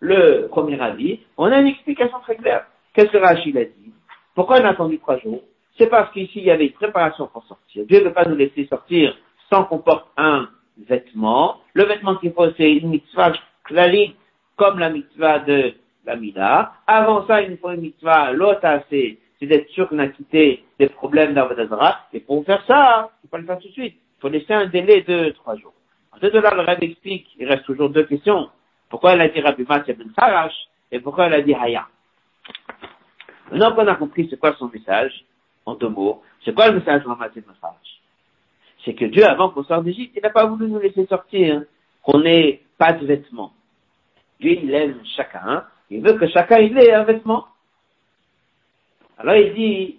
[0.00, 1.20] le premier avis.
[1.36, 2.66] On a une explication très claire.
[2.92, 3.92] Qu'est-ce que Rachid a dit?
[4.34, 5.42] Pourquoi on a attendu trois jours?
[5.78, 7.84] C'est parce qu'ici, il y avait une préparation pour sortir.
[7.86, 9.16] Dieu ne veut pas nous laisser sortir
[9.50, 10.48] sans qu'on porte un
[10.78, 11.60] vêtement.
[11.74, 13.32] Le vêtement qu'il faut, c'est une mitzvah
[13.64, 14.16] clarique
[14.56, 16.72] comme la mitzvah de la Mida.
[16.86, 21.34] Avant ça, il faut une mitzvah, l'autre, c'est, d'être sûr qu'on a quitté des problèmes
[21.34, 22.06] d'Avodazara.
[22.12, 23.96] Et pour faire ça, il faut le faire tout de suite.
[24.18, 25.74] Il faut laisser un délai de trois jours.
[26.12, 28.50] Ensuite de là, le rêve explique, il reste toujours deux questions.
[28.88, 30.54] Pourquoi elle a dit Rabbi Matzah ben Sarash
[30.92, 31.88] et pourquoi elle a dit Haya?
[33.50, 35.24] Maintenant qu'on a compris c'est quoi son message,
[35.66, 38.01] en deux mots, c'est quoi le message de Rabbi ben Sarash?
[38.84, 41.62] C'est que Dieu, avant qu'on sorte d'Égypte, il n'a pas voulu nous laisser sortir,
[42.02, 43.52] qu'on n'ait pas de vêtements.
[44.40, 45.64] Dieu, il aime chacun.
[45.90, 47.46] Il veut que chacun il ait un vêtement.
[49.18, 49.98] Alors il dit,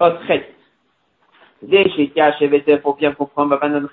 [0.00, 0.52] oh, traite.
[2.82, 3.86] pour bien comprendre, le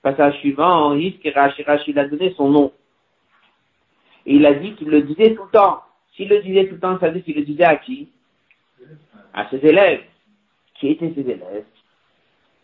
[0.00, 2.72] Passage suivant, il a donné son nom.
[4.24, 5.82] Et il a dit qu'il le disait tout le temps.
[6.14, 8.08] S'il le disait tout le temps, ça veut dire qu'il le disait à qui?
[9.38, 10.02] À ses élèves.
[10.74, 11.64] Qui étaient ses élèves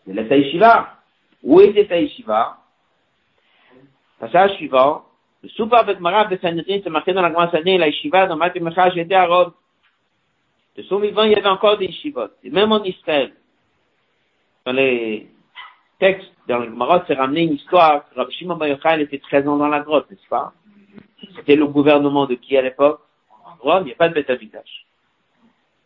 [0.07, 0.97] Les Taïshiva.
[1.41, 2.57] Où était Taïshiva?
[4.19, 5.05] Passage suivant,
[5.43, 8.93] le Soupar Betmara Bessanidrin, c'est marqué dans la Grande Sanée, la Yeshiva, dans Maté Mechaj,
[8.95, 9.51] j'étais à Rome.
[10.75, 12.29] De son vivant, il y avait encore des Yeshivot.
[12.43, 13.33] Et même en Israël,
[14.65, 15.29] dans les
[15.99, 18.69] textes, dans le Maroc, c'est ramené une histoire Rabbi Shimon Bar
[18.99, 20.53] était 13 ans dans la grotte, n'est-ce pas?
[21.35, 23.01] C'était le gouvernement de qui à l'époque?
[23.59, 24.29] Rome, il n'y a pas de Beth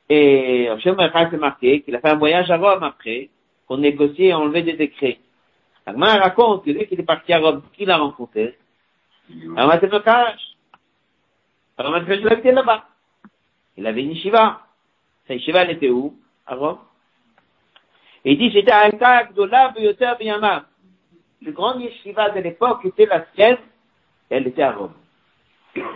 [0.09, 3.29] Et Bar s'est marqué qu'il a fait un voyage à Rome après,
[3.67, 5.19] pour négocier et enlever des décrets.
[5.85, 8.57] Agma raconte que lui qui est parti à Rome, qui l'a rencontré?
[9.55, 10.41] Ramat Kash.
[11.77, 12.85] Ramat il habitait là-bas.
[13.77, 14.61] Il avait une yeshiva.
[15.27, 16.15] Sa yeshiva, elle était où?
[16.47, 16.79] À Rome.
[18.25, 20.65] Et il dit, c'était un cas Gdola Beyoter Biyama.
[21.41, 23.57] Le grand yeshiva de l'époque était la sienne,
[24.29, 24.93] elle était à Rome.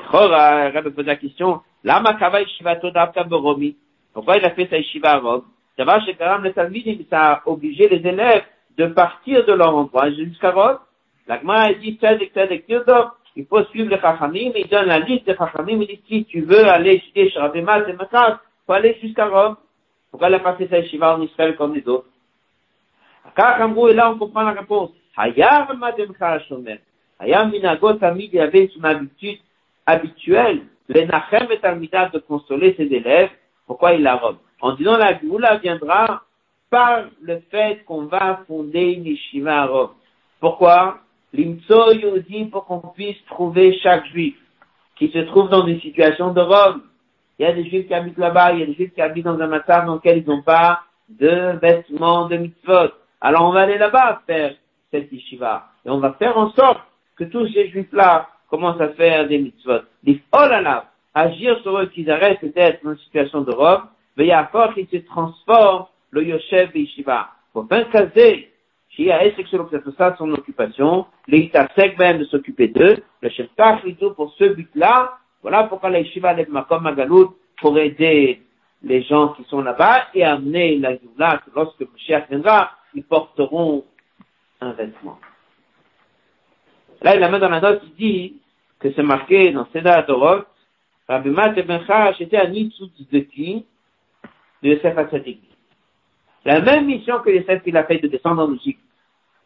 [0.09, 3.75] Chora, Rabbi pose la question, Lama Kava Yeshiva Todavka Boromi?
[4.13, 5.43] Pourquoi il a fait sa yeshiva à Rome?
[5.75, 8.43] Ça va chez Karam le Talmidim, ça a obligé les élèves
[8.77, 10.77] de partir de leur endroit jusqu'à Rome.
[11.27, 11.97] L'Agma a dit,
[13.35, 16.41] il faut suivre les Chachamim, il donne la liste des Chachamim, il dit, si tu
[16.41, 19.57] veux aller chez et Makas, il faut aller jusqu'à Rome.
[20.11, 22.07] Pourquoi elle a passé sa yeshiva en Israël comme les autres?
[23.35, 24.91] et là on comprend la réponse.
[25.17, 26.13] Hayar Madem
[26.47, 26.79] Shomer.
[27.19, 29.39] Hayar Minagot Tamid, il avait son habitude
[29.85, 33.29] habituelle, le Nachem et Talmidad de consoler ses élèves.
[33.67, 34.37] Pourquoi il la Rome?
[34.61, 36.23] En disant la Géoula viendra
[36.69, 39.91] par le fait qu'on va fonder une yeshiva à Rome.
[40.39, 40.99] Pourquoi
[41.33, 41.93] L'imtso
[42.29, 44.35] dit pour qu'on puisse trouver chaque juif
[44.95, 46.83] qui se trouve dans une situation de Rome.
[47.39, 49.25] Il y a des juifs qui habitent là-bas, il y a des juifs qui habitent
[49.25, 52.91] dans un massacre dans lequel ils n'ont pas de vêtements de mitzvot.
[53.19, 54.53] Alors on va aller là-bas faire
[54.91, 55.69] cette yeshiva.
[55.85, 56.81] Et on va faire en sorte
[57.15, 59.81] que tous ces juifs-là commencent à faire des mitzvot.
[60.31, 60.45] Oh
[61.13, 63.87] agir sur eux qu'ils arrêtent d'être dans une situation de Rome,
[64.17, 67.29] mais il qu'ils se transforment le Yoshev Yeshiva.
[67.51, 68.51] Pour bien caser,
[68.89, 73.47] qui a c'est ça son occupation, l'Itasek même de s'occuper d'eux, le chef
[73.99, 78.41] tout pour ce but-là, voilà pourquoi la Yeshiva lève Makom Magaloud pour aider
[78.83, 83.83] les gens qui sont là-bas et amener la Géoula, que lorsque Moshiach viendra, ils porteront
[84.61, 85.17] un vêtement.
[87.01, 88.35] Là, il met dans la note, il dit
[88.79, 90.43] que c'est marqué dans Seda Torot
[91.07, 93.25] Rabbi Mat Ben Chash était un Nitzut de
[94.61, 95.41] Yosef Hatzadik.
[96.45, 98.81] La même mission que Yosef il a fait de descendre en Égypte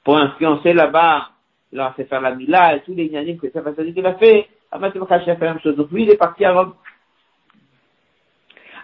[0.04, 1.30] pour influencer là-bas,
[1.96, 4.48] fait faire la Mila et tous les Yanim que Yosef Hatzadik il a fait.
[4.72, 5.76] Rabbi Ben Chash a fait la même chose.
[5.76, 6.76] Donc lui, il est parti à Rome.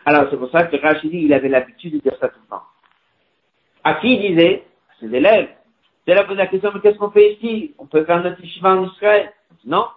[0.06, 2.64] Alors c'est pour ça que Rachidi, il avait l'habitude de dire ça tout le temps.
[3.84, 4.64] À qui il disait?
[4.90, 5.50] À ses élèves.
[6.06, 7.74] C'est là posé la question, mais qu'est-ce qu'on fait ici?
[7.78, 9.32] On peut faire notre yeshiva en Israël
[9.66, 9.88] Non,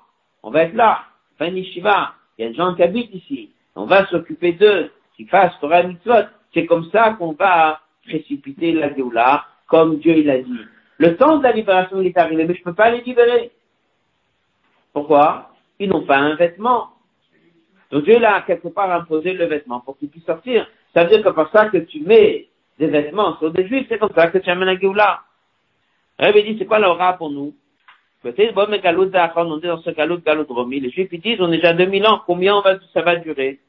[0.42, 1.02] on va être là,
[1.38, 2.14] faire une yeshiva.
[2.38, 3.50] Il y a des gens qui habitent ici.
[3.74, 6.26] On va s'occuper d'eux, qu'ils fassent Torah Mitzvot.
[6.52, 10.60] C'est comme ça qu'on va précipiter la Géoula, comme Dieu il a dit.
[10.98, 13.50] Le temps de la libération est arrivé, mais je ne peux pas les libérer.
[14.92, 15.50] Pourquoi?
[15.78, 16.90] Ils n'ont pas un vêtement.
[17.90, 20.66] Donc Dieu a quelque part imposé le vêtement pour qu'ils puissent sortir.
[20.94, 23.98] Ça veut dire que par ça que tu mets des vêtements sur des juifs, c'est
[23.98, 25.22] comme ça que tu amènes la Géoula.
[26.18, 27.54] Rabbi dit, c'est quoi l'aura pour nous?
[28.26, 30.80] Peut-être, bon, mais Galout on est dans ce Galout, Galout Romi.
[30.80, 33.60] Les Juifs, ils disent, on est déjà 2000 ans, combien on va, ça va durer?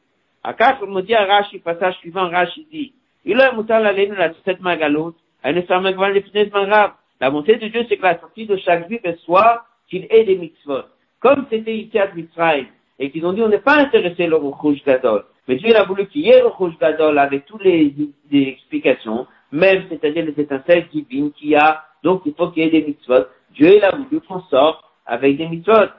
[0.44, 2.92] Akar, on me dit à Rashi, passage suivant, Rashi dit,
[3.24, 6.88] il a moutar la laine, la tête ma Galout, elle ne.
[7.20, 10.38] La montée de Dieu, c'est que la sortie de chaque Juif soit qu'il ait des
[10.38, 10.86] mitzvot.
[11.20, 12.66] Comme c'était ici à Mitzrayim,
[12.98, 15.24] et qu'ils ont dit, on n'est pas intéressé le Rouge Gadol.
[15.48, 17.94] Mais Dieu a voulu qu'il y ait le Rouge Gadol avec toutes les,
[18.32, 22.68] les explications, même, c'est-à-dire les étincelles divines qu'il y a donc, il faut qu'il y
[22.68, 23.26] ait des mitzvot.
[23.58, 25.90] Dieu, il a voulu qu'on sorte avec des mitzvot.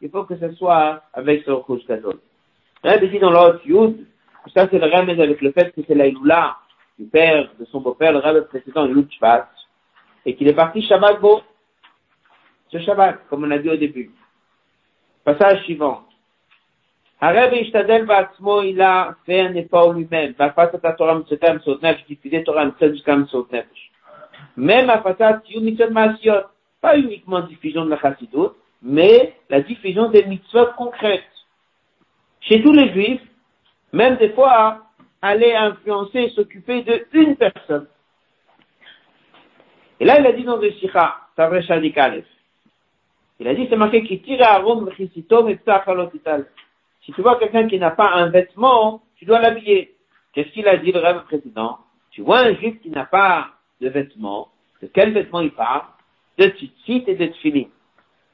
[0.00, 2.18] Il faut que ce soit avec ce Rosh Gadol.
[2.82, 4.06] Rabbi dit dans l'autre Yud,
[4.54, 6.56] ça c'est le remède avec le fait que c'est l'Aïloula
[6.98, 9.48] du père, de son beau-père, le rabbi précédent, Yud Shvat,
[10.26, 11.42] et qu'il est parti Shabbat Bo.
[12.70, 14.10] Ce Shabbat, comme on a dit au début.
[15.24, 16.02] Passage suivant.
[17.20, 20.32] Hareb Ishtadel Batzmo, il a fait un effort lui-même.
[20.32, 23.66] Bafat Torah Mitzvotam Sotnef, diffusé Torah Mitzvotam jusqu'à Sotnef.
[24.56, 25.42] Même à Fatat
[25.90, 26.32] Masiot,
[26.80, 28.50] pas uniquement diffusion de la Chassidut,
[28.82, 31.22] mais la diffusion des mitzvot concrètes.
[32.40, 33.22] Chez tous les juifs,
[33.92, 34.82] même des fois,
[35.20, 37.86] aller influencer et s'occuper de une personne.
[40.00, 41.96] Et là, il a dit dans le Sikha, Tavre Shadik
[43.38, 45.12] Il a dit, c'est marqué qui tire à Rome, Si
[47.12, 49.94] tu vois quelqu'un qui n'a pas un vêtement, tu dois l'habiller.
[50.32, 51.78] Qu'est-ce qu'il a dit le rêve président?
[52.10, 53.50] Tu vois un juif qui n'a pas
[53.82, 54.48] de vêtements.
[54.80, 55.82] De quel vêtement il parle
[56.38, 57.66] De tzitzit et de tfilin.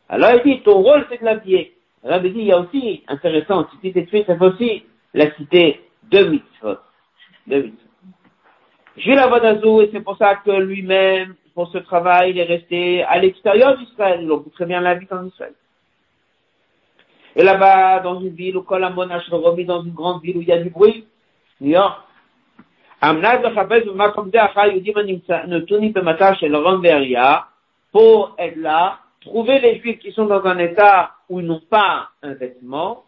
[0.09, 1.75] Alors il dit, ton rôle c'est de l'habiller.
[2.05, 4.85] Il dit, il y a aussi, intéressant, tzitzit et tfilin, ça fait aussi
[5.15, 5.81] la cité
[6.11, 6.79] de mitzvot.
[7.47, 7.89] De mitzvot.
[8.99, 13.03] J'ai la Vodazou et c'est pour ça que lui-même, pour ce travail, il est resté
[13.05, 14.27] à l'extérieur d'Israël.
[14.27, 15.55] Peut très bien la vie en Israël.
[17.37, 20.53] Et là-bas, dans une ville où Kolamon Ashromi, dans une grande ville où il y
[20.53, 21.07] a du bruit,
[21.61, 22.08] New York,
[27.93, 32.11] pour être là, trouver les juifs qui sont dans un état où ils n'ont pas
[32.23, 33.05] un vêtement,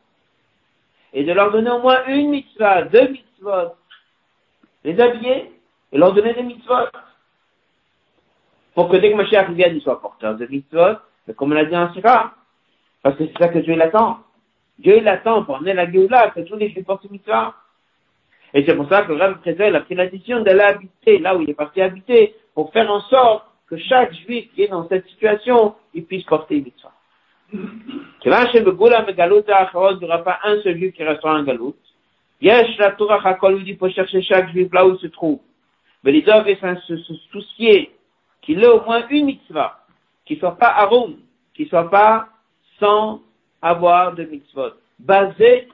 [1.13, 3.75] et de leur donner au moins une mitzvah, deux mitzvot,
[4.85, 5.53] les habiller
[5.93, 6.87] et leur donner des mitzvot.
[8.75, 10.99] Pour que dès que Mashiach vienne, ils soient porteurs de mitzvot,
[11.37, 11.89] comme on l'a dit en
[13.03, 14.19] parce que c'est ça que Dieu l'attend.
[14.79, 17.55] Dieu l'attend pour amener la Géoula, que tous les juifs portent mitzvah.
[18.55, 21.37] Et c'est pour ça que le Rav Prézel a pris la décision d'aller habiter là
[21.37, 24.89] où il est parti habiter pour faire en sorte que chaque juif qui est dans
[24.89, 26.93] cette situation, il puisse porter une mitzvah.
[28.23, 31.77] Il n'y aura pas un seul juif qui restera en galout.
[32.41, 35.41] Yesh la Torah Hakol dit pour chercher chaque juif là où il se trouve.
[36.03, 37.91] Mais les hommes se, se soucier
[38.41, 39.81] qu'il ait au moins une mitzvah,
[40.25, 41.17] qui soit pas arum,
[41.55, 42.29] qui soit pas
[42.79, 43.21] sans
[43.61, 44.73] avoir de mitzvot
[45.05, 45.69] basé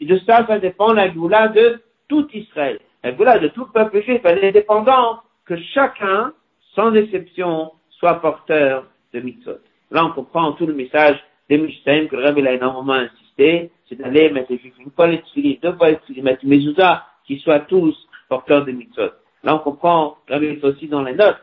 [0.00, 2.78] Et de ça, ça dépend la de tout Israël.
[3.02, 6.32] La de tout peuple juif, elle est dépendante que chacun,
[6.74, 9.58] sans exception, soit porteur de mitzvot.
[9.90, 11.16] Là, on comprend tout le message
[11.48, 15.58] des Mishtaim que le Rabbi a énormément insisté, c'est d'aller mettre une fois les tfilis,
[15.62, 17.96] deux fois les tfilis, mettre les mezuzah, qui soient tous
[18.28, 19.10] porteurs de mitzvot.
[19.44, 21.38] Là, on comprend, le Rabbi est aussi dans les notes,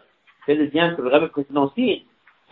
[0.45, 1.71] c'est le lien que le Rabbi précédent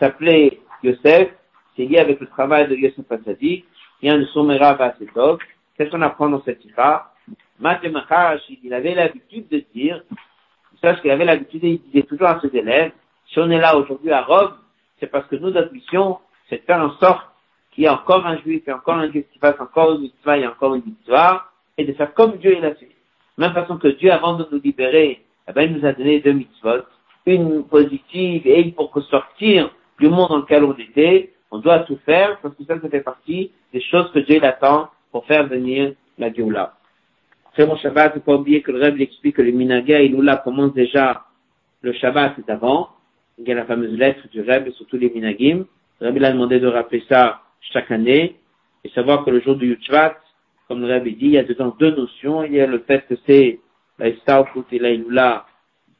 [0.00, 1.28] s'appelait Yosef,
[1.76, 3.66] c'est lié avec le travail de Yosef Hatzadik,
[4.02, 7.12] Qu'est-ce qu'on apprend dans cette ira
[7.60, 10.02] Matemachar, il avait l'habitude de dire,
[10.82, 12.90] ce qu'il avait l'habitude, il disait toujours à ses élèves,
[13.28, 14.54] si on est là aujourd'hui à Rome,
[14.98, 17.24] c'est parce que nous, notre mission, c'est de faire en sorte
[17.70, 20.36] qu'il y ait encore un juif et encore un juif qui fasse encore une histoire
[20.36, 22.90] et encore une histoire, et de faire comme Dieu l'a fait.
[23.38, 26.32] Même façon que Dieu, avant de nous libérer, eh ben, il nous a donné deux
[26.32, 26.82] mitzvot,
[27.26, 31.98] une positive et une pour sortir du monde dans lequel on était, on doit tout
[32.04, 35.92] faire parce que ça, ça fait partie des choses que Dieu attend pour faire venir
[36.18, 36.74] la Géoula.
[37.52, 40.08] Très bon Shabbat, il faut pas oublier que le Rebbe explique que le Minaga et
[40.08, 41.26] l'Oula commencent déjà
[41.82, 42.88] le Shabbat, c'est avant.
[43.38, 45.66] Il y a la fameuse lettre du Rebbe sur tous les Minagim.
[46.00, 48.36] Le Rebbe a demandé de rappeler ça chaque année.
[48.84, 50.16] et savoir que le jour du Yutchvat,
[50.68, 52.42] comme le Rabbi dit, il y a dedans deux notions.
[52.44, 53.60] Il y a le fait que c'est
[53.98, 55.44] la Istalkut et la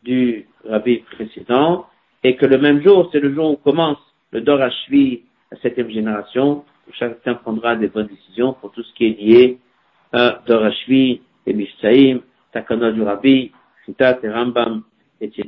[0.03, 1.87] du Rabbi précédent,
[2.25, 3.99] et que le même jour, c'est le jour où commence
[4.33, 5.23] le Dor Hashvi,
[5.61, 9.59] septième génération, où chacun prendra des bonnes décisions pour tout ce qui est lié
[10.13, 12.21] à Dor Hashvi, et Mishtaim,
[12.53, 13.53] Takana du Rabbi,
[14.25, 14.83] Rambam,
[15.21, 15.47] etc.